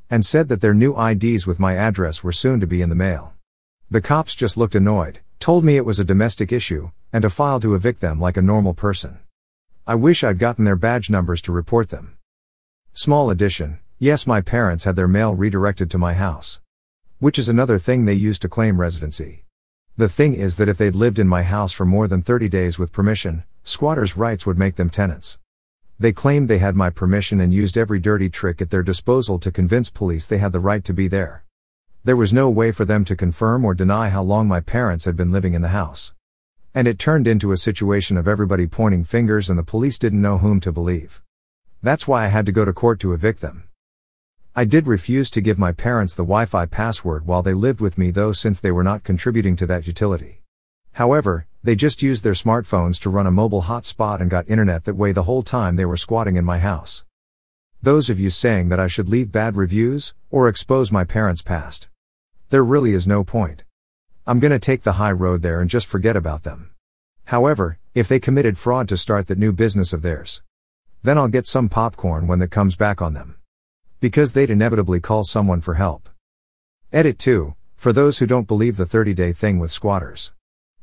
And 0.10 0.26
said 0.26 0.50
that 0.50 0.60
their 0.60 0.74
new 0.74 1.00
IDs 1.00 1.46
with 1.46 1.60
my 1.60 1.76
address 1.76 2.24
were 2.24 2.32
soon 2.32 2.60
to 2.62 2.66
be 2.66 2.82
in 2.82 2.90
the 2.90 2.96
mail. 2.96 3.34
The 3.92 4.02
cops 4.02 4.34
just 4.34 4.58
looked 4.58 4.74
annoyed, 4.74 5.20
told 5.40 5.64
me 5.64 5.78
it 5.78 5.86
was 5.86 6.00
a 6.00 6.04
domestic 6.04 6.52
issue, 6.52 6.90
and 7.12 7.22
to 7.22 7.30
file 7.30 7.60
to 7.60 7.76
evict 7.76 8.02
them 8.02 8.20
like 8.20 8.38
a 8.38 8.42
normal 8.42 8.74
person. 8.74 9.20
I 9.86 9.94
wish 9.94 10.24
I'd 10.24 10.40
gotten 10.40 10.66
their 10.66 10.76
badge 10.76 11.12
numbers 11.12 11.44
to 11.44 11.52
report 11.52 11.90
them. 11.90 12.18
Small 12.94 13.30
addition, 13.30 13.78
yes, 14.00 14.26
my 14.26 14.42
parents 14.42 14.86
had 14.86 14.96
their 14.96 15.08
mail 15.08 15.36
redirected 15.36 15.92
to 15.92 16.00
my 16.00 16.16
house. 16.16 16.60
Which 17.20 17.38
is 17.38 17.50
another 17.50 17.78
thing 17.78 18.06
they 18.06 18.14
used 18.14 18.42
to 18.42 18.50
claim 18.50 18.82
residency. 18.82 19.43
The 19.96 20.10
thing 20.10 20.34
is 20.34 20.58
that 20.58 20.68
if 20.68 20.80
they'd 20.80 20.96
lived 20.96 21.20
in 21.20 21.28
my 21.28 21.44
house 21.44 21.72
for 21.72 21.86
more 21.86 22.08
than 22.08 22.24
30 22.24 22.50
days 22.50 22.80
with 22.80 22.92
permission, 22.92 23.44
squatters' 23.62 24.18
rights 24.18 24.44
would 24.44 24.58
make 24.58 24.76
them 24.76 24.90
tenants. 24.90 25.38
They 26.00 26.12
claimed 26.12 26.48
they 26.48 26.58
had 26.58 26.76
my 26.76 26.90
permission 26.90 27.40
and 27.40 27.54
used 27.54 27.78
every 27.78 28.00
dirty 28.00 28.28
trick 28.28 28.60
at 28.60 28.72
their 28.72 28.82
disposal 28.82 29.38
to 29.38 29.52
convince 29.52 29.92
police 29.92 30.26
they 30.26 30.40
had 30.40 30.52
the 30.52 30.60
right 30.60 30.84
to 30.84 30.94
be 30.96 31.08
there. 31.08 31.44
There 32.04 32.16
was 32.16 32.34
no 32.34 32.50
way 32.50 32.72
for 32.72 32.86
them 32.86 33.06
to 33.06 33.16
confirm 33.16 33.64
or 33.64 33.76
deny 33.76 34.10
how 34.10 34.24
long 34.24 34.48
my 34.48 34.62
parents 34.62 35.06
had 35.06 35.16
been 35.16 35.32
living 35.32 35.54
in 35.54 35.62
the 35.62 35.68
house. 35.68 36.16
And 36.74 36.88
it 36.88 36.98
turned 36.98 37.28
into 37.28 37.52
a 37.52 37.58
situation 37.58 38.18
of 38.18 38.28
everybody 38.28 38.66
pointing 38.66 39.04
fingers 39.04 39.48
and 39.48 39.60
the 39.60 39.64
police 39.64 40.00
didn't 40.00 40.24
know 40.24 40.40
whom 40.40 40.60
to 40.62 40.72
believe. 40.72 41.22
That's 41.84 42.08
why 42.08 42.26
I 42.26 42.30
had 42.30 42.48
to 42.48 42.52
go 42.52 42.66
to 42.66 42.74
court 42.74 43.00
to 43.02 43.14
evict 43.14 43.42
them. 43.42 43.66
I 44.56 44.66
did 44.66 44.86
refuse 44.86 45.32
to 45.32 45.42
give 45.42 45.58
my 45.58 45.72
parents 45.72 46.14
the 46.14 46.22
Wi 46.22 46.46
Fi 46.46 46.68
password 46.68 47.26
while 47.26 47.42
they 47.42 47.56
lived 47.56 47.82
with 47.82 47.98
me, 47.98 48.12
though, 48.12 48.32
since 48.32 48.60
they 48.60 48.70
were 48.70 48.84
not 48.84 49.04
contributing 49.04 49.56
to 49.56 49.66
that 49.66 49.88
utility. 49.88 50.44
However, 50.92 51.48
they 51.64 51.76
just 51.76 52.04
used 52.04 52.24
their 52.24 52.34
smartphones 52.34 53.00
to 53.00 53.10
run 53.10 53.26
a 53.26 53.32
mobile 53.32 53.64
hotspot 53.64 54.22
and 54.22 54.30
got 54.30 54.48
internet 54.48 54.84
that 54.84 54.94
way 54.94 55.12
the 55.12 55.24
whole 55.24 55.42
time 55.42 55.76
they 55.76 55.86
were 55.86 55.98
squatting 55.98 56.36
in 56.36 56.46
my 56.46 56.60
house. 56.60 57.04
Those 57.82 58.12
of 58.12 58.20
you 58.20 58.30
saying 58.30 58.70
that 58.70 58.80
I 58.80 58.86
should 58.86 59.10
leave 59.10 59.32
bad 59.32 59.58
reviews, 59.58 60.14
or 60.30 60.48
expose 60.48 60.92
my 60.92 61.04
parents' 61.04 61.42
past. 61.42 61.90
There 62.52 62.64
really 62.64 62.94
is 62.94 63.08
no 63.08 63.24
point. 63.24 63.64
I'm 64.28 64.40
gonna 64.40 64.60
take 64.60 64.84
the 64.84 65.00
high 65.02 65.14
road 65.14 65.42
there 65.42 65.62
and 65.62 65.70
just 65.70 65.88
forget 65.88 66.16
about 66.16 66.44
them. 66.44 66.70
However, 67.26 67.80
if 67.96 68.08
they 68.08 68.20
committed 68.20 68.60
fraud 68.60 68.88
to 68.90 68.98
start 68.98 69.26
that 69.28 69.40
new 69.40 69.52
business 69.52 69.94
of 69.94 70.04
theirs, 70.04 70.44
then 71.02 71.18
I'll 71.18 71.28
get 71.28 71.48
some 71.48 71.70
popcorn 71.70 72.28
when 72.28 72.38
that 72.38 72.52
comes 72.52 72.76
back 72.76 73.02
on 73.02 73.16
them 73.16 73.38
because 74.04 74.34
they'd 74.34 74.50
inevitably 74.50 75.00
call 75.00 75.24
someone 75.24 75.62
for 75.62 75.76
help. 75.76 76.10
Edit 76.92 77.18
2 77.20 77.56
For 77.78 77.94
those 77.94 78.20
who 78.20 78.26
don't 78.26 78.50
believe 78.50 78.76
the 78.76 78.86
30 78.86 79.14
day 79.14 79.32
thing 79.32 79.60
with 79.60 79.72
squatters. 79.72 80.34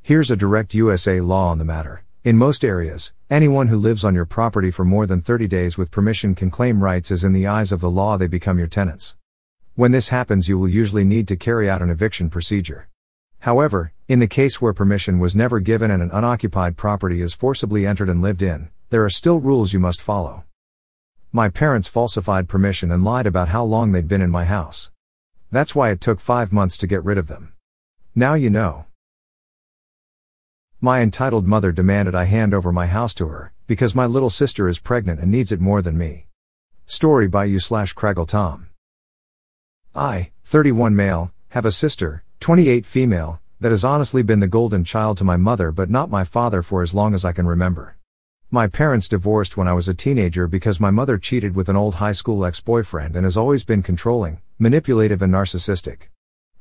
Here's 0.00 0.30
a 0.30 0.36
direct 0.36 0.72
USA 0.72 1.20
law 1.20 1.50
on 1.50 1.58
the 1.58 1.66
matter. 1.66 2.02
In 2.24 2.38
most 2.38 2.64
areas, 2.64 3.12
anyone 3.28 3.66
who 3.66 3.76
lives 3.76 4.06
on 4.06 4.14
your 4.14 4.24
property 4.24 4.70
for 4.70 4.86
more 4.86 5.04
than 5.06 5.20
30 5.20 5.48
days 5.48 5.76
with 5.76 5.90
permission 5.90 6.34
can 6.34 6.50
claim 6.50 6.82
rights 6.82 7.10
as 7.10 7.22
in 7.22 7.34
the 7.34 7.46
eyes 7.46 7.72
of 7.72 7.82
the 7.82 7.90
law 7.90 8.16
they 8.16 8.26
become 8.26 8.58
your 8.58 8.66
tenants. 8.66 9.16
When 9.74 9.92
this 9.92 10.08
happens, 10.08 10.48
you 10.48 10.58
will 10.58 10.70
usually 10.70 11.04
need 11.04 11.28
to 11.28 11.36
carry 11.36 11.68
out 11.68 11.82
an 11.82 11.90
eviction 11.90 12.30
procedure. 12.30 12.88
However, 13.40 13.92
in 14.08 14.20
the 14.20 14.26
case 14.26 14.62
where 14.62 14.72
permission 14.72 15.18
was 15.18 15.36
never 15.36 15.60
given 15.60 15.90
and 15.90 16.02
an 16.02 16.10
unoccupied 16.10 16.78
property 16.78 17.20
is 17.20 17.34
forcibly 17.34 17.86
entered 17.86 18.08
and 18.08 18.22
lived 18.22 18.40
in, 18.40 18.70
there 18.88 19.04
are 19.04 19.10
still 19.10 19.40
rules 19.40 19.74
you 19.74 19.78
must 19.78 20.00
follow. 20.00 20.44
My 21.32 21.48
parents 21.48 21.86
falsified 21.86 22.48
permission 22.48 22.90
and 22.90 23.04
lied 23.04 23.24
about 23.24 23.50
how 23.50 23.62
long 23.62 23.92
they'd 23.92 24.08
been 24.08 24.20
in 24.20 24.30
my 24.30 24.44
house. 24.44 24.90
That's 25.52 25.76
why 25.76 25.90
it 25.90 26.00
took 26.00 26.18
five 26.18 26.52
months 26.52 26.76
to 26.78 26.88
get 26.88 27.04
rid 27.04 27.18
of 27.18 27.28
them. 27.28 27.52
Now 28.16 28.34
you 28.34 28.50
know. 28.50 28.86
My 30.80 31.02
entitled 31.02 31.46
mother 31.46 31.70
demanded 31.70 32.16
I 32.16 32.24
hand 32.24 32.52
over 32.52 32.72
my 32.72 32.88
house 32.88 33.14
to 33.14 33.28
her, 33.28 33.52
because 33.68 33.94
my 33.94 34.06
little 34.06 34.28
sister 34.28 34.68
is 34.68 34.80
pregnant 34.80 35.20
and 35.20 35.30
needs 35.30 35.52
it 35.52 35.60
more 35.60 35.80
than 35.82 35.96
me. 35.96 36.26
Story 36.86 37.28
by 37.28 37.44
you 37.44 37.60
slash 37.60 37.94
Craggle 37.94 38.26
Tom. 38.26 38.70
I, 39.94 40.32
31 40.44 40.96
male, 40.96 41.32
have 41.50 41.64
a 41.64 41.70
sister, 41.70 42.24
28 42.40 42.84
female, 42.84 43.40
that 43.60 43.70
has 43.70 43.84
honestly 43.84 44.24
been 44.24 44.40
the 44.40 44.48
golden 44.48 44.82
child 44.82 45.18
to 45.18 45.24
my 45.24 45.36
mother 45.36 45.70
but 45.70 45.90
not 45.90 46.10
my 46.10 46.24
father 46.24 46.60
for 46.60 46.82
as 46.82 46.92
long 46.92 47.14
as 47.14 47.24
I 47.24 47.30
can 47.30 47.46
remember. 47.46 47.96
My 48.52 48.66
parents 48.66 49.06
divorced 49.06 49.56
when 49.56 49.68
I 49.68 49.74
was 49.74 49.86
a 49.86 49.94
teenager 49.94 50.48
because 50.48 50.80
my 50.80 50.90
mother 50.90 51.18
cheated 51.18 51.54
with 51.54 51.68
an 51.68 51.76
old 51.76 51.94
high 51.94 52.10
school 52.10 52.44
ex 52.44 52.60
boyfriend 52.60 53.14
and 53.14 53.22
has 53.22 53.36
always 53.36 53.62
been 53.62 53.80
controlling, 53.80 54.40
manipulative, 54.58 55.22
and 55.22 55.32
narcissistic. 55.32 56.08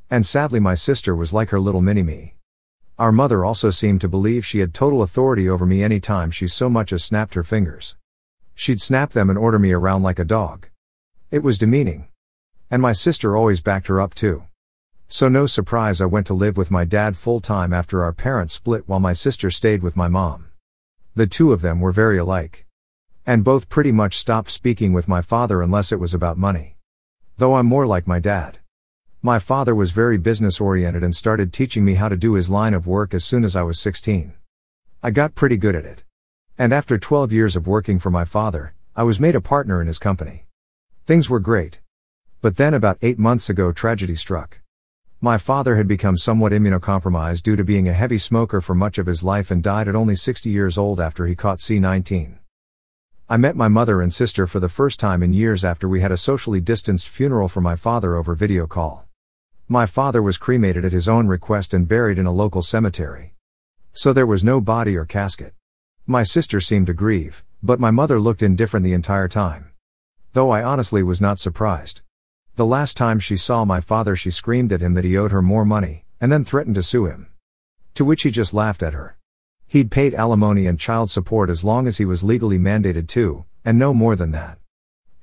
And 0.08 0.24
sadly, 0.24 0.60
my 0.60 0.76
sister 0.76 1.16
was 1.16 1.34
like 1.34 1.50
her 1.50 1.60
little 1.60 1.82
mini 1.82 2.04
me. 2.04 2.36
Our 3.00 3.12
mother 3.12 3.44
also 3.44 3.72
seemed 3.72 4.02
to 4.02 4.08
believe 4.08 4.46
she 4.46 4.60
had 4.60 4.72
total 4.72 5.02
authority 5.02 5.50
over 5.50 5.66
me 5.66 5.82
any 5.82 6.00
time 6.00 6.30
she 6.30 6.48
so 6.48 6.70
much 6.70 6.94
as 6.94 7.04
snapped 7.04 7.34
her 7.34 7.44
fingers. 7.44 7.98
She'd 8.54 8.80
snap 8.80 9.14
them 9.14 9.28
and 9.28 9.40
order 9.40 9.58
me 9.58 9.72
around 9.72 10.04
like 10.04 10.20
a 10.20 10.24
dog. 10.24 10.68
It 11.32 11.42
was 11.42 11.58
demeaning. 11.58 12.08
And 12.70 12.84
my 12.84 12.92
sister 12.92 13.36
always 13.36 13.62
backed 13.62 13.88
her 13.88 14.00
up 14.00 14.14
too. 14.14 14.44
So 15.08 15.28
no 15.28 15.48
surprise 15.48 16.02
I 16.02 16.06
went 16.06 16.28
to 16.28 16.36
live 16.36 16.56
with 16.56 16.70
my 16.70 16.86
dad 16.86 17.18
full 17.18 17.40
time 17.40 17.74
after 17.74 18.04
our 18.04 18.14
parents 18.14 18.54
split 18.54 18.84
while 18.86 19.00
my 19.00 19.14
sister 19.14 19.50
stayed 19.50 19.82
with 19.82 19.96
my 19.96 20.08
mom. 20.08 20.49
The 21.16 21.28
two 21.28 21.52
of 21.52 21.62
them 21.62 21.80
were 21.80 21.92
very 21.92 22.18
alike. 22.18 22.66
And 23.26 23.44
both 23.44 23.70
pretty 23.70 23.92
much 23.92 24.18
stopped 24.18 24.52
speaking 24.52 24.94
with 24.94 25.08
my 25.08 25.22
father 25.22 25.62
unless 25.62 25.92
it 25.92 26.00
was 26.00 26.14
about 26.14 26.38
money. 26.38 26.78
Though 27.38 27.56
I'm 27.56 27.66
more 27.66 27.88
like 27.88 28.08
my 28.08 28.20
dad. 28.20 28.60
My 29.22 29.40
father 29.40 29.76
was 29.76 29.92
very 29.92 30.18
business 30.18 30.62
oriented 30.62 31.04
and 31.04 31.16
started 31.16 31.52
teaching 31.52 31.84
me 31.84 31.96
how 31.96 32.10
to 32.10 32.16
do 32.16 32.34
his 32.34 32.50
line 32.50 32.74
of 32.74 32.88
work 32.88 33.14
as 33.14 33.26
soon 33.26 33.44
as 33.44 33.56
I 33.56 33.64
was 33.64 33.80
16. 33.80 34.34
I 35.04 35.12
got 35.12 35.36
pretty 35.36 35.58
good 35.58 35.76
at 35.76 35.86
it. 35.86 36.04
And 36.58 36.74
after 36.74 36.98
12 36.98 37.32
years 37.32 37.56
of 37.56 37.68
working 37.68 38.00
for 38.00 38.10
my 38.12 38.26
father, 38.26 38.74
I 38.96 39.04
was 39.04 39.20
made 39.20 39.36
a 39.36 39.42
partner 39.42 39.82
in 39.82 39.88
his 39.88 40.00
company. 40.00 40.46
Things 41.06 41.30
were 41.30 41.40
great. 41.40 41.80
But 42.42 42.58
then 42.58 42.74
about 42.74 42.98
eight 43.02 43.20
months 43.20 43.50
ago 43.50 43.72
tragedy 43.72 44.16
struck. 44.16 44.62
My 45.22 45.38
father 45.38 45.76
had 45.76 45.86
become 45.86 46.16
somewhat 46.16 46.54
immunocompromised 46.54 47.44
due 47.44 47.58
to 47.58 47.66
being 47.66 47.90
a 47.90 47.94
heavy 47.94 48.18
smoker 48.18 48.62
for 48.62 48.74
much 48.74 48.98
of 48.98 49.06
his 49.06 49.22
life 49.22 49.52
and 49.52 49.62
died 49.62 49.90
at 49.90 49.96
only 49.96 50.16
60 50.16 50.50
years 50.50 50.78
old 50.78 51.02
after 51.02 51.26
he 51.26 51.36
caught 51.36 51.60
C19. 51.60 52.38
I 53.28 53.36
met 53.36 53.58
my 53.58 53.68
mother 53.68 54.02
and 54.02 54.14
sister 54.14 54.48
for 54.48 54.62
the 54.62 54.70
first 54.70 54.98
time 54.98 55.22
in 55.22 55.34
years 55.34 55.66
after 55.66 55.90
we 55.90 56.00
had 56.00 56.14
a 56.14 56.16
socially 56.16 56.62
distanced 56.62 57.10
funeral 57.10 57.50
for 57.50 57.60
my 57.60 57.76
father 57.76 58.16
over 58.16 58.34
video 58.34 58.66
call. 58.66 59.08
My 59.68 59.86
father 59.86 60.22
was 60.22 60.38
cremated 60.38 60.86
at 60.86 60.94
his 60.94 61.10
own 61.10 61.28
request 61.28 61.74
and 61.74 61.86
buried 61.86 62.18
in 62.18 62.26
a 62.26 62.32
local 62.32 62.62
cemetery. 62.62 63.34
So 63.92 64.14
there 64.14 64.26
was 64.26 64.42
no 64.42 64.62
body 64.62 64.96
or 64.96 65.04
casket. 65.04 65.54
My 66.08 66.24
sister 66.24 66.62
seemed 66.62 66.88
to 66.88 66.94
grieve, 66.94 67.44
but 67.62 67.78
my 67.78 67.92
mother 67.92 68.22
looked 68.22 68.42
indifferent 68.42 68.86
the 68.86 68.94
entire 68.94 69.28
time. 69.28 69.72
Though 70.32 70.50
I 70.50 70.64
honestly 70.64 71.04
was 71.04 71.20
not 71.20 71.40
surprised. 71.40 72.04
The 72.60 72.66
last 72.66 72.98
time 72.98 73.20
she 73.20 73.38
saw 73.38 73.64
my 73.64 73.80
father, 73.80 74.18
she 74.18 74.32
screamed 74.32 74.74
at 74.74 74.82
him 74.82 74.94
that 74.96 75.06
he 75.06 75.16
owed 75.16 75.32
her 75.32 75.42
more 75.42 75.64
money, 75.64 76.04
and 76.20 76.30
then 76.30 76.44
threatened 76.44 76.76
to 76.76 76.84
sue 76.84 77.06
him. 77.06 77.30
To 77.94 78.04
which 78.04 78.24
he 78.24 78.32
just 78.32 78.54
laughed 78.54 78.84
at 78.84 78.92
her. 78.92 79.18
He'd 79.66 79.90
paid 79.90 80.14
alimony 80.14 80.68
and 80.68 80.78
child 80.78 81.10
support 81.10 81.50
as 81.50 81.64
long 81.64 81.88
as 81.88 82.00
he 82.00 82.04
was 82.04 82.22
legally 82.22 82.60
mandated 82.60 83.08
to, 83.16 83.46
and 83.64 83.80
no 83.80 83.94
more 83.94 84.18
than 84.18 84.32
that. 84.32 84.58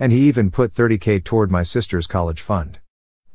And 0.01 0.13
he 0.13 0.21
even 0.21 0.51
put 0.51 0.73
30k 0.73 1.25
toward 1.25 1.51
my 1.51 1.63
sister's 1.63 2.07
college 2.07 2.41
fund. 2.41 2.79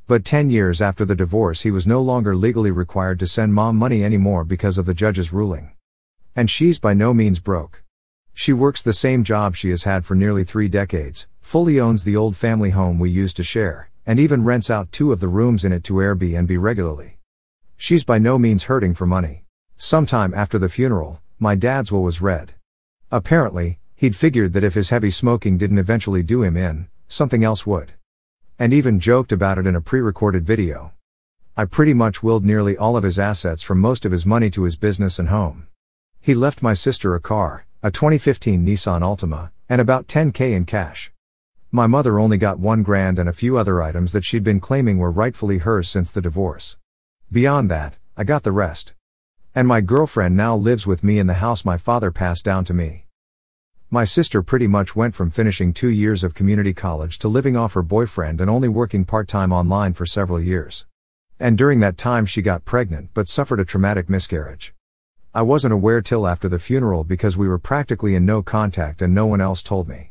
But 0.07 0.25
10 0.25 0.49
years 0.49 0.81
after 0.81 1.05
the 1.05 1.13
divorce, 1.13 1.61
he 1.61 1.69
was 1.69 1.85
no 1.85 2.01
longer 2.01 2.35
legally 2.35 2.71
required 2.71 3.19
to 3.19 3.27
send 3.27 3.53
mom 3.53 3.75
money 3.75 4.03
anymore 4.03 4.43
because 4.43 4.79
of 4.79 4.87
the 4.87 4.95
judge's 4.95 5.31
ruling. 5.31 5.73
And 6.35 6.49
she's 6.49 6.79
by 6.79 6.95
no 6.95 7.13
means 7.13 7.37
broke. 7.37 7.83
She 8.33 8.51
works 8.51 8.81
the 8.81 8.93
same 8.93 9.23
job 9.23 9.55
she 9.55 9.69
has 9.69 9.83
had 9.83 10.05
for 10.05 10.15
nearly 10.15 10.43
three 10.43 10.69
decades, 10.69 11.27
fully 11.39 11.79
owns 11.79 12.03
the 12.03 12.15
old 12.15 12.35
family 12.35 12.71
home 12.71 12.97
we 12.97 13.11
used 13.11 13.37
to 13.37 13.43
share, 13.43 13.90
and 14.05 14.19
even 14.19 14.43
rents 14.43 14.69
out 14.69 14.91
two 14.91 15.11
of 15.11 15.19
the 15.19 15.27
rooms 15.27 15.63
in 15.63 15.71
it 15.71 15.83
to 15.83 15.93
Airbnb 15.93 16.55
regularly. 16.59 17.17
She's 17.77 18.03
by 18.03 18.19
no 18.19 18.37
means 18.37 18.63
hurting 18.63 18.93
for 18.93 19.05
money. 19.05 19.43
Sometime 19.77 20.33
after 20.33 20.59
the 20.59 20.69
funeral, 20.69 21.21
my 21.39 21.55
dad's 21.55 21.91
will 21.91 22.03
was 22.03 22.21
read. 22.21 22.53
Apparently, 23.11 23.79
he'd 23.95 24.15
figured 24.15 24.53
that 24.53 24.63
if 24.63 24.73
his 24.75 24.89
heavy 24.89 25.11
smoking 25.11 25.57
didn't 25.57 25.79
eventually 25.79 26.23
do 26.23 26.43
him 26.43 26.55
in, 26.55 26.87
something 27.07 27.43
else 27.43 27.65
would. 27.65 27.93
And 28.57 28.73
even 28.73 28.99
joked 28.99 29.31
about 29.31 29.57
it 29.57 29.67
in 29.67 29.75
a 29.75 29.81
pre 29.81 29.99
recorded 29.99 30.45
video. 30.45 30.93
I 31.57 31.65
pretty 31.65 31.93
much 31.93 32.23
willed 32.23 32.45
nearly 32.45 32.77
all 32.77 32.95
of 32.95 33.03
his 33.03 33.19
assets 33.19 33.61
from 33.61 33.79
most 33.79 34.05
of 34.05 34.11
his 34.11 34.25
money 34.25 34.49
to 34.51 34.63
his 34.63 34.75
business 34.75 35.19
and 35.19 35.29
home. 35.29 35.67
He 36.19 36.33
left 36.33 36.61
my 36.61 36.73
sister 36.73 37.13
a 37.15 37.19
car, 37.19 37.65
a 37.83 37.91
2015 37.91 38.65
Nissan 38.65 39.01
Altima, 39.01 39.51
and 39.67 39.81
about 39.81 40.07
10k 40.07 40.53
in 40.53 40.65
cash. 40.65 41.10
My 41.73 41.87
mother 41.87 42.19
only 42.19 42.37
got 42.37 42.59
one 42.59 42.83
grand 42.83 43.17
and 43.17 43.29
a 43.29 43.33
few 43.33 43.57
other 43.57 43.81
items 43.81 44.11
that 44.11 44.25
she'd 44.25 44.43
been 44.43 44.59
claiming 44.59 44.97
were 44.97 45.09
rightfully 45.09 45.59
hers 45.59 45.87
since 45.87 46.11
the 46.11 46.19
divorce. 46.19 46.77
Beyond 47.31 47.71
that, 47.71 47.95
I 48.17 48.25
got 48.25 48.43
the 48.43 48.51
rest. 48.51 48.93
And 49.55 49.69
my 49.69 49.79
girlfriend 49.79 50.35
now 50.35 50.53
lives 50.53 50.85
with 50.85 51.01
me 51.01 51.17
in 51.17 51.27
the 51.27 51.35
house 51.35 51.63
my 51.63 51.77
father 51.77 52.11
passed 52.11 52.43
down 52.43 52.65
to 52.65 52.73
me. 52.73 53.05
My 53.89 54.03
sister 54.03 54.41
pretty 54.41 54.67
much 54.67 54.97
went 54.97 55.15
from 55.15 55.31
finishing 55.31 55.71
two 55.71 55.87
years 55.87 56.25
of 56.25 56.35
community 56.35 56.73
college 56.73 57.17
to 57.19 57.29
living 57.29 57.55
off 57.55 57.71
her 57.71 57.83
boyfriend 57.83 58.41
and 58.41 58.49
only 58.49 58.67
working 58.67 59.05
part 59.05 59.29
time 59.29 59.53
online 59.53 59.93
for 59.93 60.05
several 60.05 60.41
years. 60.41 60.87
And 61.39 61.57
during 61.57 61.79
that 61.79 61.97
time 61.97 62.25
she 62.25 62.41
got 62.41 62.65
pregnant 62.65 63.11
but 63.13 63.29
suffered 63.29 63.61
a 63.61 63.65
traumatic 63.65 64.09
miscarriage. 64.09 64.73
I 65.33 65.43
wasn't 65.43 65.73
aware 65.73 66.01
till 66.01 66.27
after 66.27 66.49
the 66.49 66.59
funeral 66.59 67.05
because 67.05 67.37
we 67.37 67.47
were 67.47 67.57
practically 67.57 68.13
in 68.13 68.25
no 68.25 68.43
contact 68.43 69.01
and 69.01 69.15
no 69.15 69.25
one 69.25 69.39
else 69.39 69.63
told 69.63 69.87
me. 69.87 70.10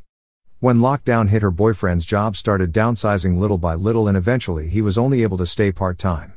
When 0.60 0.80
lockdown 0.80 1.30
hit, 1.30 1.40
her 1.40 1.50
boyfriend's 1.50 2.04
job 2.04 2.36
started 2.36 2.70
downsizing 2.70 3.38
little 3.38 3.56
by 3.56 3.74
little, 3.74 4.06
and 4.06 4.14
eventually 4.14 4.68
he 4.68 4.82
was 4.82 4.98
only 4.98 5.22
able 5.22 5.38
to 5.38 5.46
stay 5.46 5.72
part 5.72 5.96
time. 5.96 6.34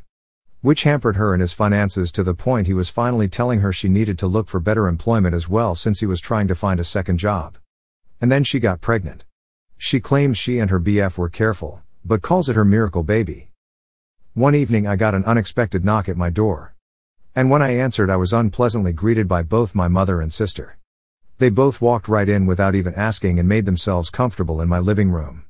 Which 0.62 0.84
hampered 0.84 1.18
her 1.18 1.34
and 1.34 1.42
his 1.42 1.52
finances 1.52 2.10
to 2.14 2.24
the 2.24 2.34
point 2.34 2.68
he 2.68 2.74
was 2.74 2.90
finally 2.90 3.28
telling 3.28 3.60
her 3.60 3.74
she 3.74 3.90
needed 3.90 4.18
to 4.20 4.28
look 4.28 4.48
for 4.48 4.62
better 4.62 4.88
employment 4.88 5.36
as 5.36 5.50
well 5.50 5.76
since 5.76 6.00
he 6.00 6.06
was 6.06 6.22
trying 6.22 6.48
to 6.48 6.56
find 6.56 6.80
a 6.80 6.86
second 6.86 7.18
job. 7.18 7.58
And 8.22 8.32
then 8.32 8.46
she 8.46 8.62
got 8.62 8.80
pregnant. 8.80 9.26
She 9.78 10.00
claims 10.00 10.38
she 10.38 10.58
and 10.58 10.70
her 10.72 10.80
BF 10.80 11.18
were 11.18 11.28
careful, 11.28 11.82
but 12.06 12.22
calls 12.22 12.48
it 12.48 12.56
her 12.56 12.64
miracle 12.64 13.04
baby. 13.04 13.50
One 14.36 14.56
evening 14.56 14.88
I 14.88 14.96
got 14.96 15.16
an 15.16 15.26
unexpected 15.26 15.84
knock 15.84 16.08
at 16.08 16.16
my 16.16 16.30
door. 16.30 16.76
And 17.36 17.50
when 17.50 17.62
I 17.62 17.72
answered, 17.72 18.10
I 18.10 18.16
was 18.16 18.32
unpleasantly 18.32 18.94
greeted 18.94 19.28
by 19.28 19.44
both 19.44 19.76
my 19.76 19.90
mother 19.90 20.22
and 20.22 20.32
sister. 20.32 20.78
They 21.44 21.50
both 21.50 21.82
walked 21.82 22.08
right 22.08 22.30
in 22.30 22.46
without 22.46 22.74
even 22.74 22.96
asking 22.96 23.38
and 23.38 23.50
made 23.50 23.66
themselves 23.66 24.10
comfortable 24.10 24.62
in 24.62 24.70
my 24.70 24.80
living 24.80 25.12
room. 25.12 25.44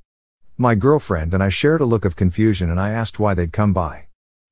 My 0.58 0.74
girlfriend 0.74 1.36
and 1.36 1.44
I 1.44 1.50
shared 1.50 1.82
a 1.82 1.86
look 1.86 2.04
of 2.04 2.16
confusion 2.16 2.72
and 2.72 2.82
I 2.82 2.90
asked 2.90 3.20
why 3.20 3.36
they'd 3.36 3.54
come 3.54 3.74
by. 3.74 4.08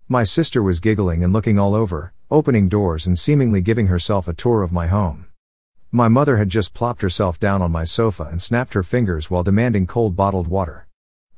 My 0.07 0.23
sister 0.23 0.61
was 0.61 0.79
giggling 0.79 1.23
and 1.23 1.33
looking 1.33 1.57
all 1.57 1.73
over, 1.73 2.13
opening 2.29 2.69
doors 2.69 3.07
and 3.07 3.17
seemingly 3.17 3.59
giving 3.59 3.87
herself 3.87 4.27
a 4.27 4.35
tour 4.35 4.61
of 4.61 4.71
my 4.71 4.85
home. 4.85 5.29
My 5.91 6.07
mother 6.07 6.37
had 6.37 6.49
just 6.49 6.75
plopped 6.75 7.01
herself 7.01 7.39
down 7.39 7.63
on 7.63 7.71
my 7.71 7.85
sofa 7.85 8.27
and 8.29 8.39
snapped 8.39 8.75
her 8.75 8.83
fingers 8.83 9.31
while 9.31 9.41
demanding 9.41 9.87
cold 9.87 10.15
bottled 10.15 10.47
water. 10.47 10.87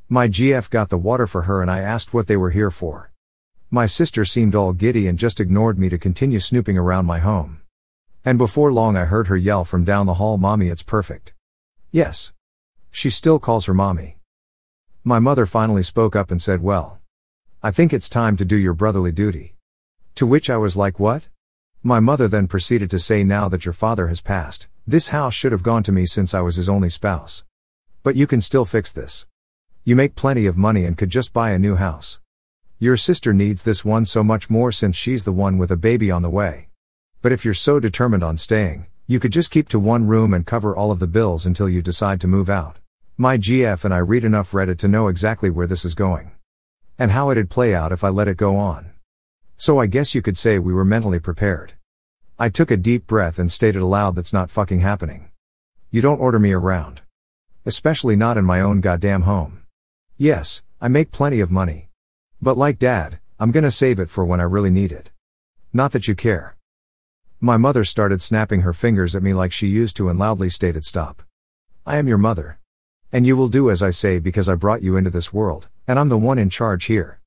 My 0.09 0.27
GF 0.27 0.69
got 0.69 0.89
the 0.89 0.97
water 0.97 1.27
for 1.27 1.43
her 1.43 1.61
and 1.61 1.71
I 1.71 1.79
asked 1.79 2.13
what 2.13 2.27
they 2.27 2.35
were 2.35 2.51
here 2.51 2.71
for. 2.71 3.13
My 3.71 3.85
sister 3.85 4.25
seemed 4.25 4.53
all 4.53 4.73
giddy 4.73 5.07
and 5.07 5.17
just 5.17 5.39
ignored 5.39 5.79
me 5.79 5.87
to 5.87 5.97
continue 5.97 6.41
snooping 6.41 6.77
around 6.77 7.05
my 7.05 7.19
home. 7.19 7.62
And 8.25 8.37
before 8.37 8.71
long 8.71 8.95
I 8.95 9.03
heard 9.03 9.27
her 9.27 9.35
yell 9.35 9.65
from 9.65 9.83
down 9.83 10.05
the 10.05 10.13
hall, 10.13 10.37
Mommy, 10.37 10.69
it's 10.69 10.81
perfect. 10.81 11.33
Yes. 11.91 12.31
She 12.89 13.09
still 13.09 13.37
calls 13.37 13.65
her 13.65 13.73
mommy. 13.73 14.17
My 15.03 15.19
mother 15.19 15.45
finally 15.45 15.83
spoke 15.83 16.15
up 16.15 16.31
and 16.31 16.41
said, 16.41 16.63
Well, 16.63 17.01
I 17.61 17.71
think 17.71 17.91
it's 17.91 18.07
time 18.07 18.37
to 18.37 18.45
do 18.45 18.55
your 18.55 18.73
brotherly 18.73 19.11
duty. 19.11 19.55
To 20.15 20.25
which 20.25 20.49
I 20.49 20.55
was 20.55 20.77
like, 20.77 21.01
What? 21.01 21.23
My 21.83 21.99
mother 21.99 22.29
then 22.29 22.47
proceeded 22.47 22.89
to 22.91 22.99
say, 22.99 23.25
Now 23.25 23.49
that 23.49 23.65
your 23.65 23.73
father 23.73 24.07
has 24.07 24.21
passed, 24.21 24.67
this 24.87 25.09
house 25.09 25.33
should 25.33 25.51
have 25.51 25.61
gone 25.61 25.83
to 25.83 25.91
me 25.91 26.05
since 26.05 26.33
I 26.33 26.39
was 26.39 26.55
his 26.55 26.69
only 26.69 26.89
spouse. 26.89 27.43
But 28.03 28.15
you 28.15 28.25
can 28.25 28.39
still 28.39 28.63
fix 28.63 28.93
this. 28.93 29.25
You 29.83 29.97
make 29.97 30.15
plenty 30.15 30.45
of 30.45 30.55
money 30.55 30.85
and 30.85 30.97
could 30.97 31.09
just 31.09 31.33
buy 31.33 31.51
a 31.51 31.59
new 31.59 31.75
house. 31.75 32.21
Your 32.79 32.95
sister 32.95 33.33
needs 33.33 33.63
this 33.63 33.83
one 33.83 34.05
so 34.05 34.23
much 34.23 34.49
more 34.49 34.71
since 34.71 34.95
she's 34.95 35.25
the 35.25 35.33
one 35.33 35.57
with 35.57 35.71
a 35.71 35.77
baby 35.77 36.09
on 36.09 36.21
the 36.21 36.29
way. 36.29 36.69
But 37.23 37.31
if 37.31 37.45
you're 37.45 37.53
so 37.53 37.79
determined 37.79 38.21
on 38.21 38.35
staying, 38.35 38.87
you 39.07 39.17
could 39.17 39.31
just 39.31 39.49
keep 39.49 39.69
to 39.69 39.79
one 39.79 40.07
room 40.07 40.33
and 40.33 40.45
cover 40.45 40.75
all 40.75 40.91
of 40.91 40.99
the 40.99 41.07
bills 41.07 41.45
until 41.45 41.69
you 41.69 41.81
decide 41.81 42.19
to 42.19 42.27
move 42.27 42.49
out. 42.49 42.79
My 43.15 43.37
GF 43.37 43.85
and 43.85 43.93
I 43.93 43.99
read 43.99 44.25
enough 44.25 44.51
Reddit 44.51 44.77
to 44.79 44.89
know 44.89 45.07
exactly 45.07 45.49
where 45.49 45.65
this 45.65 45.85
is 45.85 45.95
going. 45.95 46.33
And 46.99 47.11
how 47.11 47.31
it'd 47.31 47.49
play 47.49 47.73
out 47.73 47.93
if 47.93 48.03
I 48.03 48.09
let 48.09 48.27
it 48.27 48.35
go 48.35 48.57
on. 48.57 48.91
So 49.55 49.79
I 49.79 49.85
guess 49.85 50.13
you 50.13 50.21
could 50.21 50.37
say 50.37 50.59
we 50.59 50.73
were 50.73 50.83
mentally 50.83 51.17
prepared. 51.17 51.75
I 52.37 52.49
took 52.49 52.69
a 52.69 52.75
deep 52.75 53.07
breath 53.07 53.39
and 53.39 53.49
stated 53.49 53.81
aloud 53.81 54.15
that's 54.15 54.33
not 54.33 54.49
fucking 54.49 54.81
happening. 54.81 55.31
You 55.91 56.01
don't 56.01 56.19
order 56.19 56.39
me 56.39 56.51
around. 56.51 57.03
Especially 57.65 58.17
not 58.17 58.37
in 58.37 58.43
my 58.43 58.59
own 58.59 58.81
goddamn 58.81 59.21
home. 59.21 59.63
Yes, 60.17 60.61
I 60.81 60.89
make 60.89 61.11
plenty 61.11 61.39
of 61.39 61.49
money. 61.49 61.87
But 62.41 62.57
like 62.57 62.79
dad, 62.79 63.19
I'm 63.39 63.51
gonna 63.51 63.71
save 63.71 63.97
it 63.97 64.09
for 64.09 64.25
when 64.25 64.41
I 64.41 64.43
really 64.43 64.71
need 64.71 64.91
it. 64.91 65.11
Not 65.71 65.93
that 65.93 66.09
you 66.09 66.15
care. 66.15 66.57
My 67.45 67.57
mother 67.57 67.83
started 67.83 68.21
snapping 68.21 68.61
her 68.61 68.71
fingers 68.71 69.17
at 69.17 69.21
me 69.21 69.33
like 69.33 69.51
she 69.51 69.67
used 69.67 69.97
to 69.97 70.07
and 70.07 70.17
loudly 70.17 70.49
stated, 70.49 70.85
Stop. 70.85 71.21
I 71.85 71.97
am 71.97 72.07
your 72.07 72.17
mother. 72.17 72.57
And 73.11 73.27
you 73.27 73.35
will 73.35 73.49
do 73.49 73.69
as 73.69 73.83
I 73.83 73.89
say 73.89 74.19
because 74.19 74.47
I 74.47 74.55
brought 74.55 74.81
you 74.81 74.95
into 74.95 75.09
this 75.09 75.33
world, 75.33 75.67
and 75.85 75.99
I'm 75.99 76.07
the 76.07 76.17
one 76.17 76.39
in 76.39 76.49
charge 76.49 76.85
here. 76.85 77.19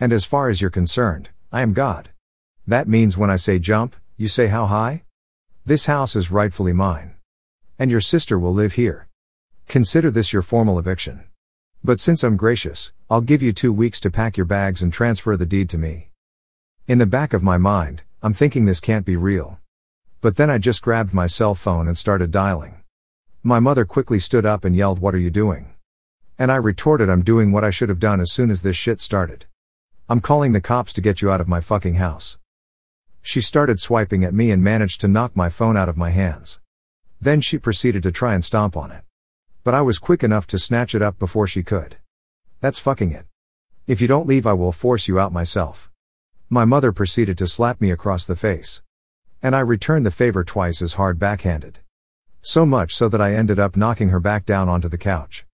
And 0.00 0.12
as 0.12 0.24
far 0.24 0.50
as 0.50 0.60
you're 0.60 0.70
concerned, 0.70 1.28
I 1.52 1.62
am 1.62 1.72
God. 1.72 2.10
That 2.66 2.88
means 2.88 3.16
when 3.16 3.30
I 3.30 3.36
say 3.36 3.60
jump, 3.60 3.94
you 4.16 4.26
say 4.26 4.48
how 4.48 4.66
high? 4.66 5.04
This 5.64 5.86
house 5.86 6.16
is 6.16 6.32
rightfully 6.32 6.72
mine. 6.72 7.14
And 7.78 7.92
your 7.92 8.00
sister 8.00 8.40
will 8.40 8.52
live 8.52 8.72
here. 8.72 9.06
Consider 9.68 10.10
this 10.10 10.32
your 10.32 10.42
formal 10.42 10.80
eviction. 10.80 11.22
But 11.84 12.00
since 12.00 12.24
I'm 12.24 12.36
gracious, 12.36 12.90
I'll 13.08 13.20
give 13.20 13.40
you 13.40 13.52
two 13.52 13.72
weeks 13.72 14.00
to 14.00 14.10
pack 14.10 14.36
your 14.36 14.46
bags 14.46 14.82
and 14.82 14.92
transfer 14.92 15.36
the 15.36 15.46
deed 15.46 15.68
to 15.68 15.78
me. 15.78 16.08
In 16.88 16.98
the 16.98 17.06
back 17.06 17.32
of 17.32 17.44
my 17.44 17.56
mind, 17.56 18.02
I'm 18.22 18.34
thinking 18.34 18.66
this 18.66 18.80
can't 18.80 19.06
be 19.06 19.16
real. 19.16 19.58
But 20.20 20.36
then 20.36 20.50
I 20.50 20.58
just 20.58 20.82
grabbed 20.82 21.14
my 21.14 21.26
cell 21.26 21.54
phone 21.54 21.88
and 21.88 21.96
started 21.96 22.30
dialing. 22.30 22.82
My 23.42 23.60
mother 23.60 23.86
quickly 23.86 24.18
stood 24.18 24.44
up 24.44 24.62
and 24.62 24.76
yelled, 24.76 24.98
What 24.98 25.14
are 25.14 25.18
you 25.18 25.30
doing? 25.30 25.72
And 26.38 26.52
I 26.52 26.56
retorted, 26.56 27.08
I'm 27.08 27.22
doing 27.22 27.50
what 27.50 27.64
I 27.64 27.70
should 27.70 27.88
have 27.88 27.98
done 27.98 28.20
as 28.20 28.30
soon 28.30 28.50
as 28.50 28.60
this 28.60 28.76
shit 28.76 29.00
started. 29.00 29.46
I'm 30.06 30.20
calling 30.20 30.52
the 30.52 30.60
cops 30.60 30.92
to 30.94 31.00
get 31.00 31.22
you 31.22 31.30
out 31.30 31.40
of 31.40 31.48
my 31.48 31.62
fucking 31.62 31.94
house. 31.94 32.36
She 33.22 33.40
started 33.40 33.80
swiping 33.80 34.22
at 34.22 34.34
me 34.34 34.50
and 34.50 34.62
managed 34.62 35.00
to 35.00 35.08
knock 35.08 35.34
my 35.34 35.48
phone 35.48 35.78
out 35.78 35.88
of 35.88 35.96
my 35.96 36.10
hands. 36.10 36.60
Then 37.22 37.40
she 37.40 37.56
proceeded 37.56 38.02
to 38.02 38.12
try 38.12 38.34
and 38.34 38.44
stomp 38.44 38.76
on 38.76 38.90
it. 38.90 39.04
But 39.64 39.72
I 39.72 39.80
was 39.80 39.98
quick 39.98 40.22
enough 40.22 40.46
to 40.48 40.58
snatch 40.58 40.94
it 40.94 41.00
up 41.00 41.18
before 41.18 41.46
she 41.46 41.62
could. 41.62 41.96
That's 42.60 42.78
fucking 42.78 43.12
it. 43.12 43.24
If 43.86 44.02
you 44.02 44.08
don't 44.08 44.28
leave, 44.28 44.46
I 44.46 44.52
will 44.52 44.72
force 44.72 45.08
you 45.08 45.18
out 45.18 45.32
myself. 45.32 45.89
My 46.52 46.64
mother 46.64 46.90
proceeded 46.90 47.38
to 47.38 47.46
slap 47.46 47.80
me 47.80 47.92
across 47.92 48.26
the 48.26 48.34
face. 48.34 48.82
And 49.40 49.54
I 49.54 49.60
returned 49.60 50.04
the 50.04 50.10
favor 50.10 50.42
twice 50.42 50.82
as 50.82 50.94
hard 50.94 51.16
backhanded. 51.16 51.78
So 52.42 52.66
much 52.66 52.96
so 52.96 53.08
that 53.08 53.20
I 53.20 53.34
ended 53.34 53.60
up 53.60 53.76
knocking 53.76 54.08
her 54.08 54.18
back 54.18 54.46
down 54.46 54.68
onto 54.68 54.88
the 54.88 54.98
couch. 54.98 55.44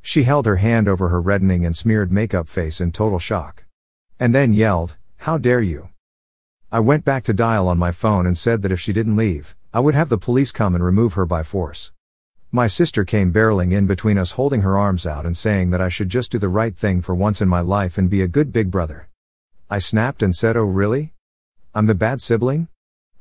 She 0.00 0.22
held 0.22 0.46
her 0.46 0.56
hand 0.56 0.88
over 0.88 1.10
her 1.10 1.20
reddening 1.20 1.66
and 1.66 1.76
smeared 1.76 2.10
makeup 2.10 2.48
face 2.48 2.80
in 2.80 2.92
total 2.92 3.18
shock. 3.18 3.66
And 4.18 4.34
then 4.34 4.54
yelled, 4.54 4.96
How 5.18 5.36
dare 5.36 5.60
you? 5.60 5.90
I 6.72 6.80
went 6.80 7.04
back 7.04 7.24
to 7.24 7.34
dial 7.34 7.68
on 7.68 7.76
my 7.76 7.92
phone 7.92 8.26
and 8.26 8.38
said 8.38 8.62
that 8.62 8.72
if 8.72 8.80
she 8.80 8.94
didn't 8.94 9.16
leave, 9.16 9.54
I 9.74 9.80
would 9.80 9.94
have 9.94 10.08
the 10.08 10.16
police 10.16 10.50
come 10.50 10.74
and 10.74 10.82
remove 10.82 11.12
her 11.12 11.26
by 11.26 11.42
force. 11.42 11.92
My 12.50 12.68
sister 12.68 13.04
came 13.04 13.34
barreling 13.34 13.74
in 13.74 13.86
between 13.86 14.16
us, 14.16 14.30
holding 14.30 14.62
her 14.62 14.78
arms 14.78 15.06
out 15.06 15.26
and 15.26 15.36
saying 15.36 15.68
that 15.72 15.82
I 15.82 15.90
should 15.90 16.08
just 16.08 16.32
do 16.32 16.38
the 16.38 16.48
right 16.48 16.74
thing 16.74 17.02
for 17.02 17.14
once 17.14 17.42
in 17.42 17.50
my 17.50 17.60
life 17.60 17.98
and 17.98 18.08
be 18.08 18.22
a 18.22 18.28
good 18.28 18.50
big 18.50 18.70
brother. 18.70 19.07
I 19.70 19.78
snapped 19.78 20.22
and 20.22 20.34
said, 20.34 20.56
Oh, 20.56 20.64
really? 20.64 21.12
I'm 21.74 21.84
the 21.84 21.94
bad 21.94 22.22
sibling? 22.22 22.68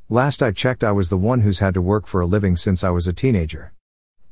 Last 0.10 0.42
I 0.42 0.52
checked, 0.52 0.82
I 0.82 0.94
was 0.94 1.10
the 1.10 1.18
one 1.18 1.42
who's 1.42 1.60
had 1.60 1.74
to 1.74 1.82
work 1.82 2.08
for 2.08 2.22
a 2.22 2.26
living 2.26 2.56
since 2.56 2.86
I 2.86 2.90
was 2.90 3.06
a 3.06 3.12
teenager. 3.12 3.74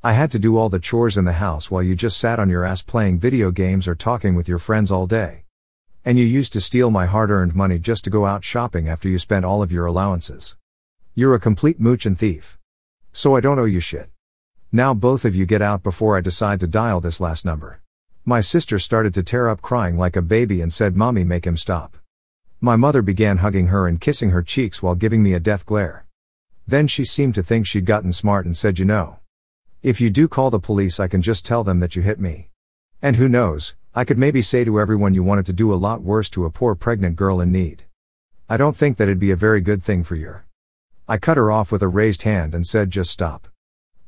I 0.01 0.13
had 0.13 0.31
to 0.31 0.39
do 0.39 0.55
all 0.55 0.69
the 0.69 0.79
chores 0.79 1.17
in 1.17 1.25
the 1.25 1.33
house 1.33 1.69
while 1.69 1.83
you 1.83 1.93
just 1.93 2.17
sat 2.17 2.39
on 2.39 2.49
your 2.49 2.63
ass 2.63 2.81
playing 2.81 3.19
video 3.19 3.51
games 3.51 3.85
or 3.85 3.95
talking 3.95 4.33
with 4.33 4.47
your 4.47 4.59
friends 4.59 4.91
all 4.91 5.07
day. 5.07 5.43
And 6.05 6.17
you 6.17 6.23
used 6.23 6.53
to 6.53 6.61
steal 6.61 6.89
my 6.89 7.05
hard 7.05 7.31
earned 7.31 7.53
money 7.53 7.79
just 7.79 8.05
to 8.05 8.09
go 8.09 8.25
out 8.25 8.45
shopping 8.45 8.87
after 8.87 9.09
you 9.09 9.19
spent 9.19 9.43
all 9.43 9.61
of 9.61 9.73
your 9.73 9.85
allowances. 9.85 10.55
You're 11.15 11.35
a 11.35 11.39
complete 11.39 11.81
mooch 11.81 12.05
and 12.05 12.17
thief. 12.17 12.57
So 13.11 13.35
I 13.35 13.41
don't 13.41 13.59
owe 13.59 13.65
you 13.65 13.81
shit. 13.81 14.09
Now 14.71 14.93
both 14.93 15.25
of 15.25 15.35
you 15.35 15.45
get 15.45 15.61
out 15.61 15.83
before 15.83 16.15
I 16.15 16.21
decide 16.21 16.61
to 16.61 16.67
dial 16.67 17.01
this 17.01 17.19
last 17.19 17.43
number. 17.43 17.81
My 18.23 18.39
sister 18.39 18.79
started 18.79 19.13
to 19.15 19.23
tear 19.23 19.49
up 19.49 19.61
crying 19.61 19.97
like 19.97 20.15
a 20.15 20.21
baby 20.21 20.61
and 20.61 20.71
said, 20.71 20.95
Mommy, 20.95 21.25
make 21.25 21.45
him 21.45 21.57
stop. 21.57 21.97
My 22.65 22.75
mother 22.75 23.03
began 23.03 23.37
hugging 23.37 23.67
her 23.67 23.87
and 23.87 24.01
kissing 24.01 24.31
her 24.31 24.41
cheeks 24.41 24.81
while 24.81 24.95
giving 24.95 25.21
me 25.21 25.35
a 25.35 25.39
death 25.39 25.67
glare. 25.67 26.07
Then 26.65 26.87
she 26.87 27.05
seemed 27.05 27.35
to 27.35 27.43
think 27.43 27.67
she'd 27.67 27.85
gotten 27.85 28.11
smart 28.11 28.43
and 28.47 28.57
said, 28.57 28.79
You 28.79 28.85
know. 28.85 29.19
If 29.83 30.01
you 30.01 30.09
do 30.09 30.27
call 30.27 30.49
the 30.49 30.59
police, 30.59 30.99
I 30.99 31.07
can 31.07 31.21
just 31.21 31.45
tell 31.45 31.63
them 31.63 31.79
that 31.79 31.95
you 31.95 32.01
hit 32.01 32.19
me. 32.19 32.49
And 33.03 33.17
who 33.17 33.29
knows, 33.29 33.75
I 33.93 34.03
could 34.03 34.17
maybe 34.17 34.41
say 34.41 34.63
to 34.63 34.79
everyone 34.79 35.13
you 35.13 35.21
wanted 35.21 35.45
to 35.45 35.53
do 35.53 35.71
a 35.71 35.75
lot 35.77 36.01
worse 36.01 36.27
to 36.31 36.45
a 36.45 36.49
poor 36.49 36.73
pregnant 36.73 37.17
girl 37.17 37.39
in 37.39 37.51
need. 37.51 37.83
I 38.49 38.57
don't 38.57 38.75
think 38.75 38.97
that'd 38.97 39.19
be 39.19 39.29
a 39.29 39.35
very 39.35 39.61
good 39.61 39.83
thing 39.83 40.03
for 40.03 40.15
your. 40.15 40.47
I 41.07 41.19
cut 41.19 41.37
her 41.37 41.51
off 41.51 41.71
with 41.71 41.83
a 41.83 41.87
raised 41.87 42.23
hand 42.23 42.55
and 42.55 42.65
said, 42.65 42.89
Just 42.89 43.11
stop. 43.11 43.47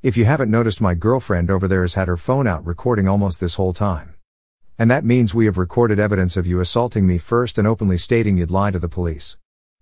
If 0.02 0.18
you 0.18 0.26
haven't 0.26 0.50
noticed, 0.50 0.82
my 0.82 0.96
girlfriend 0.96 1.52
over 1.52 1.68
there 1.68 1.84
has 1.84 1.94
had 1.94 2.08
her 2.08 2.18
phone 2.18 2.48
out 2.48 2.66
recording 2.66 3.08
almost 3.08 3.40
this 3.40 3.54
whole 3.54 3.74
time. 3.74 4.16
And 4.80 4.92
that 4.92 5.04
means 5.04 5.34
we 5.34 5.46
have 5.46 5.58
recorded 5.58 5.98
evidence 5.98 6.38
of 6.38 6.46
you 6.46 6.60
assaulting 6.60 7.08
me 7.08 7.18
first 7.18 7.58
and 7.58 7.68
openly 7.68 7.98
stating 7.98 8.38
you'd 8.38 8.52
lie 8.52 8.70
to 8.70 8.78
the 8.78 8.88
police. 8.88 9.36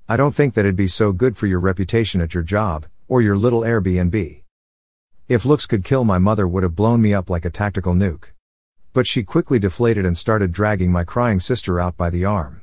I 0.08 0.16
don't 0.16 0.34
think 0.34 0.54
that 0.54 0.62
it'd 0.62 0.78
be 0.78 0.88
so 0.88 1.12
good 1.12 1.36
for 1.36 1.48
your 1.48 1.60
reputation 1.60 2.22
at 2.22 2.34
your 2.34 2.44
job, 2.44 2.86
or 3.10 3.22
your 3.22 3.36
little 3.36 3.62
Airbnb. 3.62 4.44
If 5.28 5.44
looks 5.44 5.66
could 5.66 5.84
kill, 5.84 6.06
my 6.06 6.18
mother 6.18 6.48
would 6.48 6.64
have 6.64 6.78
blown 6.78 7.02
me 7.02 7.14
up 7.14 7.30
like 7.30 7.44
a 7.44 7.50
tactical 7.50 7.94
nuke. 7.94 8.30
But 8.94 9.06
she 9.06 9.24
quickly 9.24 9.60
deflated 9.60 10.06
and 10.06 10.18
started 10.18 10.54
dragging 10.54 10.94
my 10.94 11.04
crying 11.04 11.42
sister 11.42 11.78
out 11.78 11.98
by 11.98 12.10
the 12.10 12.24
arm. 12.24 12.62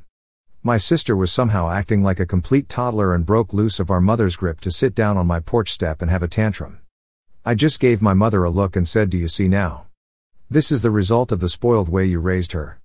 My 0.62 0.78
sister 0.78 1.14
was 1.14 1.30
somehow 1.30 1.68
acting 1.68 2.02
like 2.02 2.20
a 2.20 2.24
complete 2.24 2.68
toddler 2.68 3.14
and 3.14 3.26
broke 3.26 3.52
loose 3.52 3.78
of 3.78 3.90
our 3.90 4.00
mother's 4.00 4.36
grip 4.36 4.60
to 4.60 4.70
sit 4.70 4.94
down 4.94 5.18
on 5.18 5.26
my 5.26 5.40
porch 5.40 5.70
step 5.70 6.00
and 6.00 6.10
have 6.10 6.22
a 6.22 6.28
tantrum. 6.28 6.80
I 7.44 7.56
just 7.56 7.78
gave 7.78 8.00
my 8.00 8.14
mother 8.14 8.42
a 8.42 8.50
look 8.50 8.74
and 8.74 8.88
said, 8.88 9.10
Do 9.10 9.18
you 9.18 9.28
see 9.28 9.48
now? 9.48 9.86
This 10.52 10.70
is 10.70 10.82
the 10.82 10.90
result 10.90 11.32
of 11.32 11.40
the 11.40 11.48
spoiled 11.48 11.88
way 11.88 12.04
you 12.04 12.20
raised 12.20 12.52
her. 12.52 12.78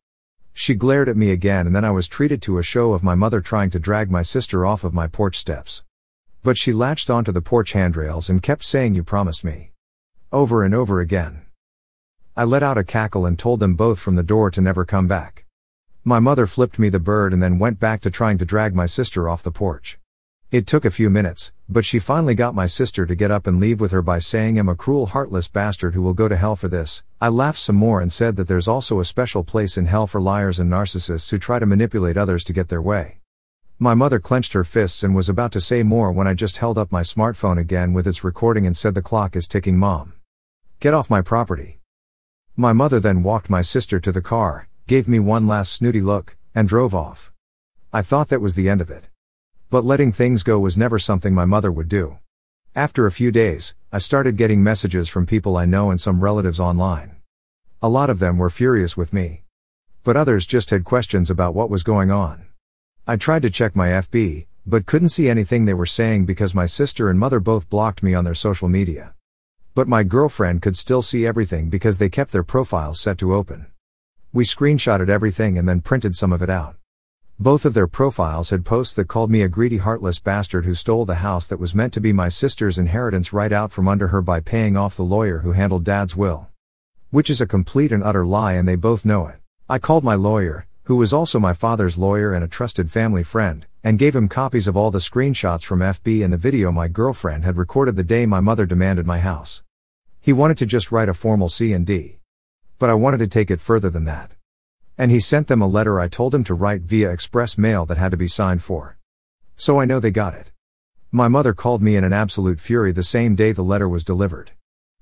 She 0.54 0.74
glared 0.74 1.10
at 1.10 1.18
me 1.18 1.32
again, 1.32 1.68
and 1.68 1.76
then 1.76 1.84
I 1.84 1.92
was 1.92 2.08
treated 2.08 2.42
to 2.44 2.60
a 2.60 2.64
show 2.64 2.94
of 2.94 3.04
my 3.04 3.14
mother 3.14 3.42
trying 3.42 3.72
to 3.72 3.78
drag 3.78 4.10
my 4.10 4.22
sister 4.22 4.66
off 4.66 4.86
of 4.86 4.94
my 4.94 5.08
porch 5.08 5.38
steps. 5.38 5.84
But 6.44 6.58
she 6.58 6.72
latched 6.72 7.10
onto 7.10 7.34
the 7.34 7.42
porch 7.42 7.74
handrails 7.74 8.30
and 8.30 8.42
kept 8.42 8.64
saying, 8.64 8.96
You 8.96 9.04
promised 9.04 9.44
me. 9.44 9.72
Over 10.32 10.64
and 10.64 10.74
over 10.74 11.02
again. 11.02 11.42
I 12.38 12.46
let 12.46 12.64
out 12.64 12.78
a 12.78 12.86
cackle 12.86 13.26
and 13.26 13.38
told 13.38 13.60
them 13.60 13.74
both 13.74 14.00
from 14.00 14.16
the 14.16 14.24
door 14.24 14.50
to 14.50 14.62
never 14.62 14.86
come 14.86 15.10
back. 15.10 15.44
My 16.06 16.20
mother 16.20 16.48
flipped 16.48 16.80
me 16.80 16.88
the 16.88 17.02
bird 17.02 17.34
and 17.34 17.44
then 17.44 17.60
went 17.60 17.82
back 17.82 18.00
to 18.04 18.10
trying 18.10 18.38
to 18.38 18.46
drag 18.46 18.76
my 18.76 18.86
sister 18.86 19.28
off 19.28 19.44
the 19.44 19.52
porch. 19.52 20.00
It 20.50 20.66
took 20.66 20.86
a 20.86 20.92
few 20.92 21.10
minutes, 21.10 21.52
but 21.68 21.84
she 21.84 22.00
finally 22.00 22.34
got 22.34 22.56
my 22.56 22.68
sister 22.68 23.06
to 23.06 23.16
get 23.16 23.32
up 23.32 23.48
and 23.48 23.60
leave 23.60 23.82
with 23.82 23.92
her 23.92 24.02
by 24.02 24.20
saying, 24.20 24.58
I'm 24.58 24.70
a 24.70 24.76
cruel, 24.76 25.08
heartless 25.08 25.50
bastard 25.50 25.94
who 25.94 26.02
will 26.02 26.14
go 26.14 26.30
to 26.30 26.38
hell 26.38 26.56
for 26.56 26.70
this. 26.70 27.04
I 27.20 27.28
laughed 27.28 27.60
some 27.60 27.76
more 27.76 28.00
and 28.00 28.14
said 28.14 28.38
that 28.38 28.48
there's 28.48 28.68
also 28.68 29.02
a 29.02 29.06
special 29.06 29.44
place 29.44 29.78
in 29.78 29.88
hell 29.88 30.08
for 30.08 30.22
liars 30.22 30.58
and 30.58 30.72
narcissists 30.72 31.30
who 31.32 31.38
try 31.38 31.60
to 31.60 31.66
manipulate 31.66 32.16
others 32.16 32.46
to 32.46 32.54
get 32.54 32.70
their 32.70 32.82
way. 32.82 33.20
My 33.78 33.94
mother 33.94 34.20
clenched 34.20 34.54
her 34.54 34.64
fists 34.64 35.04
and 35.04 35.14
was 35.14 35.28
about 35.28 35.52
to 35.52 35.60
say 35.60 35.84
more 35.84 36.14
when 36.14 36.28
I 36.28 36.34
just 36.34 36.60
held 36.60 36.78
up 36.78 36.94
my 36.94 37.02
smartphone 37.02 37.60
again 37.60 37.92
with 37.92 38.08
its 38.08 38.24
recording 38.24 38.66
and 38.66 38.78
said, 38.78 38.96
The 38.96 39.02
clock 39.02 39.36
is 39.36 39.50
ticking, 39.50 39.78
Mom. 39.78 40.14
Get 40.80 40.94
off 40.94 41.10
my 41.10 41.22
property. 41.22 41.82
My 42.56 42.72
mother 42.72 43.02
then 43.02 43.22
walked 43.22 43.50
my 43.50 43.62
sister 43.62 44.00
to 44.00 44.14
the 44.14 44.22
car, 44.22 44.70
gave 44.88 45.10
me 45.10 45.20
one 45.20 45.46
last 45.46 45.74
snooty 45.74 46.00
look, 46.00 46.38
and 46.56 46.70
drove 46.70 46.96
off. 46.96 47.34
I 47.92 48.02
thought 48.02 48.30
that 48.30 48.40
was 48.40 48.56
the 48.56 48.70
end 48.70 48.80
of 48.80 48.90
it. 48.90 49.10
But 49.70 49.84
letting 49.84 50.14
things 50.14 50.44
go 50.44 50.60
was 50.60 50.78
never 50.78 50.98
something 50.98 51.34
my 51.34 51.44
mother 51.44 51.70
would 51.70 51.90
do. 51.90 52.20
After 52.74 53.06
a 53.06 53.12
few 53.12 53.32
days, 53.32 53.76
I 53.92 53.98
started 53.98 54.38
getting 54.38 54.64
messages 54.64 55.10
from 55.10 55.26
people 55.26 55.58
I 55.58 55.66
know 55.66 55.92
and 55.92 56.00
some 56.00 56.24
relatives 56.24 56.60
online. 56.60 57.18
A 57.82 57.90
lot 57.90 58.10
of 58.10 58.20
them 58.20 58.38
were 58.38 58.50
furious 58.50 58.96
with 58.96 59.12
me. 59.12 59.44
But 60.06 60.16
others 60.16 60.46
just 60.46 60.70
had 60.70 60.86
questions 60.86 61.30
about 61.30 61.54
what 61.54 61.70
was 61.70 61.84
going 61.84 62.12
on. 62.12 62.46
I 63.06 63.18
tried 63.18 63.42
to 63.42 63.50
check 63.50 63.76
my 63.76 63.90
FB, 63.90 64.48
but 64.66 64.86
couldn't 64.86 65.10
see 65.10 65.28
anything 65.28 65.66
they 65.66 65.74
were 65.74 65.86
saying 65.86 66.26
because 66.26 66.56
my 66.56 66.66
sister 66.66 67.10
and 67.10 67.20
mother 67.20 67.42
both 67.42 67.70
blocked 67.70 68.02
me 68.02 68.14
on 68.14 68.24
their 68.24 68.34
social 68.34 68.70
media. 68.70 69.16
But 69.76 69.90
my 69.90 70.04
girlfriend 70.04 70.62
could 70.62 70.78
still 70.78 71.02
see 71.02 71.28
everything 71.28 71.70
because 71.70 71.98
they 71.98 72.08
kept 72.08 72.32
their 72.32 72.42
profiles 72.42 73.02
set 73.02 73.18
to 73.18 73.36
open. 73.36 73.68
We 74.32 74.46
screenshotted 74.46 75.10
everything 75.10 75.58
and 75.58 75.68
then 75.68 75.82
printed 75.82 76.16
some 76.16 76.32
of 76.32 76.42
it 76.42 76.50
out. 76.50 76.78
Both 77.40 77.66
of 77.66 77.76
their 77.76 77.86
profiles 77.86 78.50
had 78.50 78.66
posts 78.66 78.96
that 78.96 79.08
called 79.08 79.30
me 79.30 79.44
a 79.44 79.48
greedy 79.48 79.78
heartless 79.78 80.20
bastard 80.20 80.66
who 80.66 80.74
stole 80.74 81.06
the 81.06 81.22
house 81.22 81.46
that 81.46 81.60
was 81.60 81.76
meant 81.76 81.94
to 81.94 82.02
be 82.02 82.12
my 82.12 82.30
sister's 82.30 82.80
inheritance 82.80 83.32
right 83.32 83.52
out 83.52 83.72
from 83.72 83.88
under 83.88 84.08
her 84.08 84.24
by 84.24 84.40
paying 84.40 84.76
off 84.76 84.96
the 84.96 85.04
lawyer 85.04 85.40
who 85.40 85.52
handled 85.52 85.84
dad's 85.84 86.16
will. 86.16 86.48
Which 87.12 87.30
is 87.30 87.40
a 87.40 87.46
complete 87.46 87.92
and 87.92 88.04
utter 88.04 88.26
lie 88.26 88.54
and 88.54 88.68
they 88.68 88.76
both 88.76 89.06
know 89.06 89.28
it. 89.28 89.36
I 89.70 89.78
called 89.78 90.04
my 90.04 90.16
lawyer, 90.16 90.66
who 90.86 90.96
was 90.96 91.14
also 91.14 91.40
my 91.40 91.54
father's 91.54 91.96
lawyer 91.96 92.34
and 92.34 92.44
a 92.44 92.48
trusted 92.48 92.90
family 92.90 93.24
friend, 93.24 93.68
and 93.84 94.00
gave 94.00 94.16
him 94.16 94.28
copies 94.28 94.68
of 94.68 94.76
all 94.76 94.90
the 94.90 94.98
screenshots 94.98 95.64
from 95.64 95.82
FB 95.82 96.24
and 96.24 96.34
the 96.34 96.38
video 96.38 96.72
my 96.72 96.88
girlfriend 96.88 97.46
had 97.46 97.56
recorded 97.56 97.98
the 97.98 98.04
day 98.04 98.26
my 98.26 98.40
mother 98.40 98.66
demanded 98.66 99.06
my 99.06 99.20
house. 99.20 99.62
He 100.20 100.34
wanted 100.34 100.58
to 100.58 100.66
just 100.66 100.92
write 100.92 101.08
a 101.08 101.14
formal 101.14 101.50
C&D. 101.50 102.18
But 102.80 102.90
I 102.90 102.96
wanted 102.96 103.20
to 103.20 103.28
take 103.28 103.52
it 103.52 103.62
further 103.62 103.92
than 103.92 104.06
that. 104.06 104.32
And 104.98 105.12
he 105.12 105.20
sent 105.20 105.48
them 105.48 105.62
a 105.62 105.68
letter 105.68 106.00
I 106.00 106.08
told 106.08 106.34
him 106.34 106.44
to 106.46 106.56
write 106.56 106.82
via 106.82 107.12
express 107.12 107.58
mail 107.58 107.86
that 107.86 107.98
had 107.98 108.12
to 108.12 108.18
be 108.18 108.28
signed 108.28 108.64
for. 108.64 108.98
So 109.56 109.80
I 109.80 109.86
know 109.86 110.00
they 110.00 110.12
got 110.12 110.34
it. 110.34 110.52
My 111.12 111.28
mother 111.28 111.54
called 111.54 111.82
me 111.82 111.96
in 111.96 112.04
an 112.04 112.14
absolute 112.14 112.60
fury 112.60 112.92
the 112.92 113.04
same 113.04 113.36
day 113.36 113.52
the 113.52 113.64
letter 113.64 113.88
was 113.88 114.04
delivered. 114.04 114.52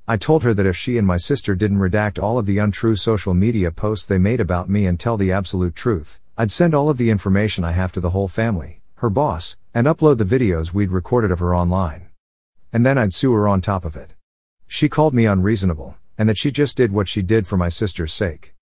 I 0.08 0.18
told 0.18 0.44
her 0.44 0.54
that 0.54 0.66
if 0.66 0.76
she 0.76 0.98
and 0.98 1.08
my 1.08 1.18
sister 1.18 1.56
didn't 1.56 1.80
redact 1.80 2.22
all 2.22 2.38
of 2.38 2.46
the 2.46 2.58
untrue 2.58 2.96
social 2.96 3.34
media 3.34 3.72
posts 3.72 4.06
they 4.06 4.18
made 4.18 4.40
about 4.40 4.70
me 4.70 4.86
and 4.86 5.00
tell 5.00 5.18
the 5.18 5.32
absolute 5.32 5.76
truth, 5.76 6.20
I'd 6.38 6.52
send 6.52 6.76
all 6.76 6.90
of 6.90 6.98
the 6.98 7.10
information 7.10 7.64
I 7.64 7.72
have 7.72 7.92
to 7.94 8.00
the 8.00 8.12
whole 8.12 8.28
family, 8.28 8.82
her 8.96 9.10
boss, 9.10 9.58
and 9.74 9.88
upload 9.88 10.18
the 10.18 10.26
videos 10.26 10.74
we'd 10.74 10.92
recorded 10.92 11.32
of 11.32 11.40
her 11.40 11.56
online. 11.56 12.10
And 12.72 12.86
then 12.86 12.98
I'd 12.98 13.14
sue 13.14 13.34
her 13.34 13.48
on 13.48 13.62
top 13.62 13.86
of 13.86 13.96
it. 13.96 14.14
She 14.68 14.90
called 14.90 15.14
me 15.14 15.26
unreasonable, 15.26 15.96
and 16.18 16.28
that 16.30 16.38
she 16.38 16.52
just 16.52 16.78
did 16.78 16.92
what 16.92 17.08
she 17.08 17.22
did 17.22 17.48
for 17.48 17.58
my 17.58 17.70
sister's 17.70 18.14
sake. 18.14 18.55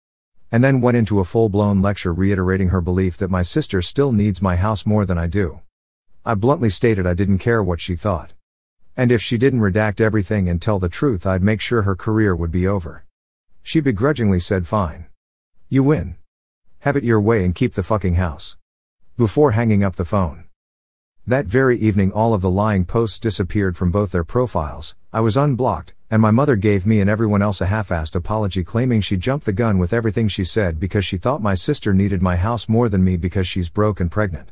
And 0.54 0.64
then 0.64 0.82
went 0.82 0.98
into 0.98 1.20
a 1.20 1.26
full 1.26 1.50
blown 1.50 1.82
lecture 1.82 2.14
reiterating 2.14 2.70
her 2.70 2.80
belief 2.80 3.18
that 3.18 3.32
my 3.32 3.42
sister 3.42 3.82
still 3.82 4.12
needs 4.12 4.40
my 4.40 4.56
house 4.56 4.86
more 4.86 5.04
than 5.04 5.18
I 5.18 5.26
do. 5.26 5.62
I 6.24 6.36
bluntly 6.36 6.70
stated 6.70 7.08
I 7.08 7.16
didn't 7.16 7.40
care 7.40 7.64
what 7.64 7.82
she 7.82 7.96
thought. 7.96 8.34
And 8.96 9.12
if 9.12 9.20
she 9.20 9.40
didn't 9.40 9.62
redact 9.62 10.00
everything 10.00 10.48
and 10.48 10.62
tell 10.62 10.78
the 10.78 10.90
truth, 10.90 11.26
I'd 11.26 11.42
make 11.42 11.60
sure 11.60 11.82
her 11.82 11.96
career 11.96 12.36
would 12.36 12.52
be 12.52 12.68
over. 12.68 13.04
She 13.64 13.80
begrudgingly 13.80 14.40
said, 14.40 14.68
Fine. 14.68 15.08
You 15.70 15.82
win. 15.82 16.18
Have 16.82 16.96
it 16.96 17.04
your 17.04 17.20
way 17.20 17.44
and 17.44 17.56
keep 17.56 17.74
the 17.74 17.82
fucking 17.82 18.14
house. 18.14 18.56
Before 19.18 19.54
hanging 19.54 19.84
up 19.84 19.96
the 19.96 20.06
phone. 20.06 20.44
That 21.26 21.48
very 21.48 21.80
evening, 21.80 22.12
all 22.12 22.36
of 22.36 22.42
the 22.42 22.52
lying 22.52 22.86
posts 22.86 23.18
disappeared 23.18 23.76
from 23.76 23.90
both 23.90 24.12
their 24.12 24.24
profiles. 24.24 24.96
I 25.12 25.22
was 25.22 25.36
unblocked, 25.36 25.96
and 26.14 26.22
my 26.22 26.30
mother 26.30 26.56
gave 26.56 26.86
me 26.86 27.02
and 27.02 27.10
everyone 27.10 27.42
else 27.42 27.60
a 27.60 27.66
half 27.66 27.90
assed 27.90 28.14
apology 28.14 28.64
claiming 28.64 29.02
she 29.02 29.18
jumped 29.18 29.48
the 29.48 29.52
gun 29.52 29.80
with 29.80 29.92
everything 29.92 30.28
she 30.28 30.44
said 30.44 30.80
because 30.80 31.04
she 31.04 31.18
thought 31.18 31.42
my 31.42 31.56
sister 31.56 31.92
needed 31.92 32.22
my 32.22 32.36
house 32.36 32.70
more 32.70 32.88
than 32.88 33.04
me 33.04 33.18
because 33.18 33.48
she's 33.48 33.68
broke 33.68 34.00
and 34.00 34.12
pregnant. 34.12 34.52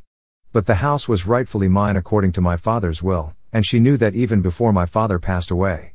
But 0.52 0.66
the 0.66 0.82
house 0.82 1.08
was 1.08 1.28
rightfully 1.28 1.68
mine 1.68 1.98
according 1.98 2.32
to 2.32 2.42
my 2.42 2.58
father's 2.58 3.04
will, 3.04 3.36
and 3.54 3.64
she 3.64 3.80
knew 3.80 3.96
that 3.98 4.16
even 4.16 4.42
before 4.42 4.74
my 4.74 4.88
father 4.88 5.20
passed 5.20 5.52
away. 5.52 5.94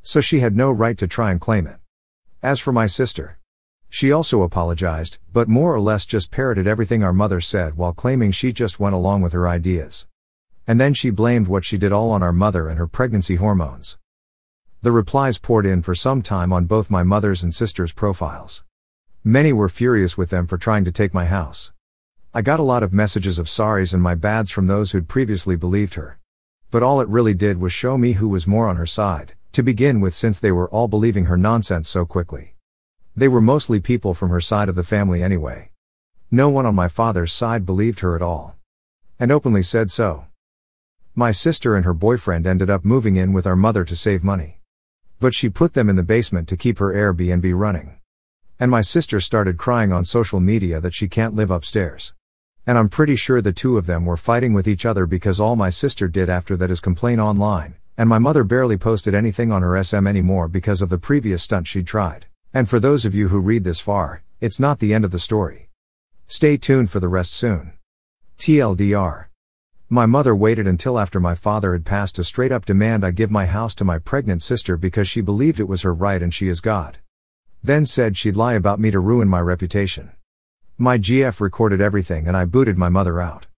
So 0.00 0.20
she 0.20 0.38
had 0.38 0.54
no 0.54 0.70
right 0.70 0.96
to 0.98 1.08
try 1.08 1.32
and 1.32 1.40
claim 1.40 1.66
it. 1.66 1.78
As 2.40 2.60
for 2.60 2.70
my 2.70 2.86
sister, 2.86 3.40
she 3.88 4.12
also 4.12 4.42
apologized, 4.42 5.18
but 5.32 5.48
more 5.48 5.74
or 5.74 5.80
less 5.80 6.06
just 6.06 6.30
parroted 6.30 6.68
everything 6.68 7.02
our 7.02 7.12
mother 7.12 7.40
said 7.40 7.76
while 7.76 7.92
claiming 7.92 8.30
she 8.30 8.52
just 8.52 8.78
went 8.78 8.94
along 8.94 9.22
with 9.22 9.32
her 9.32 9.48
ideas. 9.48 10.06
And 10.68 10.80
then 10.80 10.94
she 10.94 11.10
blamed 11.10 11.48
what 11.48 11.64
she 11.64 11.78
did 11.78 11.90
all 11.90 12.12
on 12.12 12.22
our 12.22 12.32
mother 12.32 12.68
and 12.68 12.78
her 12.78 12.86
pregnancy 12.86 13.34
hormones. 13.34 13.98
The 14.82 14.92
replies 14.92 15.38
poured 15.38 15.66
in 15.66 15.82
for 15.82 15.94
some 15.94 16.22
time 16.22 16.54
on 16.54 16.64
both 16.64 16.88
my 16.88 17.02
mother's 17.02 17.42
and 17.42 17.54
sister's 17.54 17.92
profiles. 17.92 18.64
Many 19.22 19.52
were 19.52 19.68
furious 19.68 20.16
with 20.16 20.30
them 20.30 20.46
for 20.46 20.56
trying 20.56 20.86
to 20.86 20.92
take 20.92 21.12
my 21.12 21.26
house. 21.26 21.70
I 22.32 22.40
got 22.40 22.60
a 22.60 22.62
lot 22.62 22.82
of 22.82 22.90
messages 22.90 23.38
of 23.38 23.46
sorries 23.46 23.92
and 23.92 24.02
my 24.02 24.14
bads 24.14 24.50
from 24.50 24.68
those 24.68 24.92
who'd 24.92 25.06
previously 25.06 25.54
believed 25.54 25.94
her. 25.94 26.18
But 26.70 26.82
all 26.82 27.02
it 27.02 27.08
really 27.08 27.34
did 27.34 27.60
was 27.60 27.74
show 27.74 27.98
me 27.98 28.12
who 28.12 28.30
was 28.30 28.46
more 28.46 28.68
on 28.68 28.76
her 28.76 28.86
side, 28.86 29.34
to 29.52 29.62
begin 29.62 30.00
with, 30.00 30.14
since 30.14 30.40
they 30.40 30.50
were 30.50 30.70
all 30.70 30.88
believing 30.88 31.26
her 31.26 31.36
nonsense 31.36 31.86
so 31.86 32.06
quickly. 32.06 32.54
They 33.14 33.28
were 33.28 33.42
mostly 33.42 33.80
people 33.80 34.14
from 34.14 34.30
her 34.30 34.40
side 34.40 34.70
of 34.70 34.76
the 34.76 34.82
family 34.82 35.22
anyway. 35.22 35.72
No 36.30 36.48
one 36.48 36.64
on 36.64 36.74
my 36.74 36.88
father's 36.88 37.32
side 37.32 37.66
believed 37.66 38.00
her 38.00 38.16
at 38.16 38.22
all. 38.22 38.56
And 39.18 39.30
openly 39.30 39.62
said 39.62 39.90
so. 39.90 40.24
My 41.14 41.32
sister 41.32 41.76
and 41.76 41.84
her 41.84 41.92
boyfriend 41.92 42.46
ended 42.46 42.70
up 42.70 42.82
moving 42.82 43.16
in 43.16 43.34
with 43.34 43.46
our 43.46 43.56
mother 43.56 43.84
to 43.84 43.94
save 43.94 44.24
money. 44.24 44.59
But 45.20 45.34
she 45.34 45.50
put 45.50 45.74
them 45.74 45.90
in 45.90 45.96
the 45.96 46.02
basement 46.02 46.48
to 46.48 46.56
keep 46.56 46.78
her 46.78 46.94
Airbnb 46.94 47.52
running. 47.54 48.00
And 48.58 48.70
my 48.70 48.80
sister 48.80 49.20
started 49.20 49.58
crying 49.58 49.92
on 49.92 50.06
social 50.06 50.40
media 50.40 50.80
that 50.80 50.94
she 50.94 51.08
can't 51.08 51.34
live 51.34 51.50
upstairs. 51.50 52.14
And 52.66 52.78
I'm 52.78 52.88
pretty 52.88 53.16
sure 53.16 53.42
the 53.42 53.52
two 53.52 53.76
of 53.76 53.84
them 53.84 54.06
were 54.06 54.16
fighting 54.16 54.54
with 54.54 54.66
each 54.66 54.86
other 54.86 55.06
because 55.06 55.38
all 55.38 55.56
my 55.56 55.68
sister 55.68 56.08
did 56.08 56.30
after 56.30 56.56
that 56.56 56.70
is 56.70 56.80
complain 56.80 57.20
online, 57.20 57.74
and 57.98 58.08
my 58.08 58.18
mother 58.18 58.44
barely 58.44 58.78
posted 58.78 59.14
anything 59.14 59.52
on 59.52 59.60
her 59.60 59.82
SM 59.82 60.06
anymore 60.06 60.48
because 60.48 60.80
of 60.80 60.88
the 60.88 60.98
previous 60.98 61.42
stunt 61.42 61.66
she'd 61.66 61.86
tried. 61.86 62.26
And 62.54 62.68
for 62.68 62.80
those 62.80 63.04
of 63.04 63.14
you 63.14 63.28
who 63.28 63.40
read 63.40 63.64
this 63.64 63.80
far, 63.80 64.22
it's 64.40 64.58
not 64.58 64.78
the 64.78 64.94
end 64.94 65.04
of 65.04 65.10
the 65.10 65.18
story. 65.18 65.68
Stay 66.26 66.56
tuned 66.56 66.90
for 66.90 66.98
the 66.98 67.08
rest 67.08 67.32
soon. 67.34 67.74
TLDR. 68.38 69.29
My 69.92 70.06
mother 70.06 70.36
waited 70.36 70.68
until 70.68 71.00
after 71.00 71.18
my 71.18 71.34
father 71.34 71.72
had 71.72 71.84
passed 71.84 72.14
to 72.14 72.22
straight 72.22 72.52
up 72.52 72.64
demand 72.64 73.04
I 73.04 73.10
give 73.10 73.28
my 73.28 73.46
house 73.46 73.74
to 73.74 73.84
my 73.84 73.98
pregnant 73.98 74.40
sister 74.40 74.76
because 74.76 75.08
she 75.08 75.20
believed 75.20 75.58
it 75.58 75.66
was 75.66 75.82
her 75.82 75.92
right 75.92 76.22
and 76.22 76.32
she 76.32 76.46
is 76.46 76.60
God. 76.60 76.98
Then 77.60 77.84
said 77.84 78.16
she'd 78.16 78.36
lie 78.36 78.54
about 78.54 78.78
me 78.78 78.92
to 78.92 79.00
ruin 79.00 79.26
my 79.26 79.40
reputation. 79.40 80.12
My 80.78 80.96
GF 80.96 81.40
recorded 81.40 81.80
everything 81.80 82.28
and 82.28 82.36
I 82.36 82.44
booted 82.44 82.78
my 82.78 82.88
mother 82.88 83.20
out. 83.20 83.48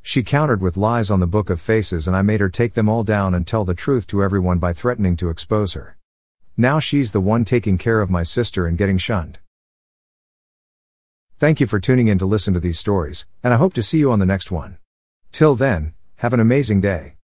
She 0.00 0.22
countered 0.22 0.62
with 0.62 0.78
lies 0.78 1.10
on 1.10 1.20
the 1.20 1.26
Book 1.26 1.50
of 1.50 1.60
Faces 1.60 2.08
and 2.08 2.16
I 2.16 2.22
made 2.22 2.40
her 2.40 2.48
take 2.48 2.72
them 2.72 2.88
all 2.88 3.04
down 3.04 3.34
and 3.34 3.46
tell 3.46 3.66
the 3.66 3.74
truth 3.74 4.06
to 4.06 4.22
everyone 4.22 4.58
by 4.58 4.72
threatening 4.72 5.16
to 5.16 5.28
expose 5.28 5.74
her. 5.74 5.98
Now 6.56 6.78
she's 6.78 7.12
the 7.12 7.20
one 7.20 7.44
taking 7.44 7.76
care 7.76 8.00
of 8.00 8.08
my 8.08 8.22
sister 8.22 8.66
and 8.66 8.78
getting 8.78 8.96
shunned. 8.96 9.38
Thank 11.38 11.60
you 11.60 11.66
for 11.66 11.78
tuning 11.78 12.08
in 12.08 12.16
to 12.20 12.24
listen 12.24 12.54
to 12.54 12.60
these 12.60 12.78
stories, 12.78 13.26
and 13.42 13.52
I 13.52 13.58
hope 13.58 13.74
to 13.74 13.82
see 13.82 13.98
you 13.98 14.10
on 14.10 14.18
the 14.18 14.24
next 14.24 14.50
one. 14.50 14.78
Till 15.34 15.56
then, 15.56 15.94
have 16.18 16.32
an 16.32 16.38
amazing 16.38 16.80
day. 16.80 17.16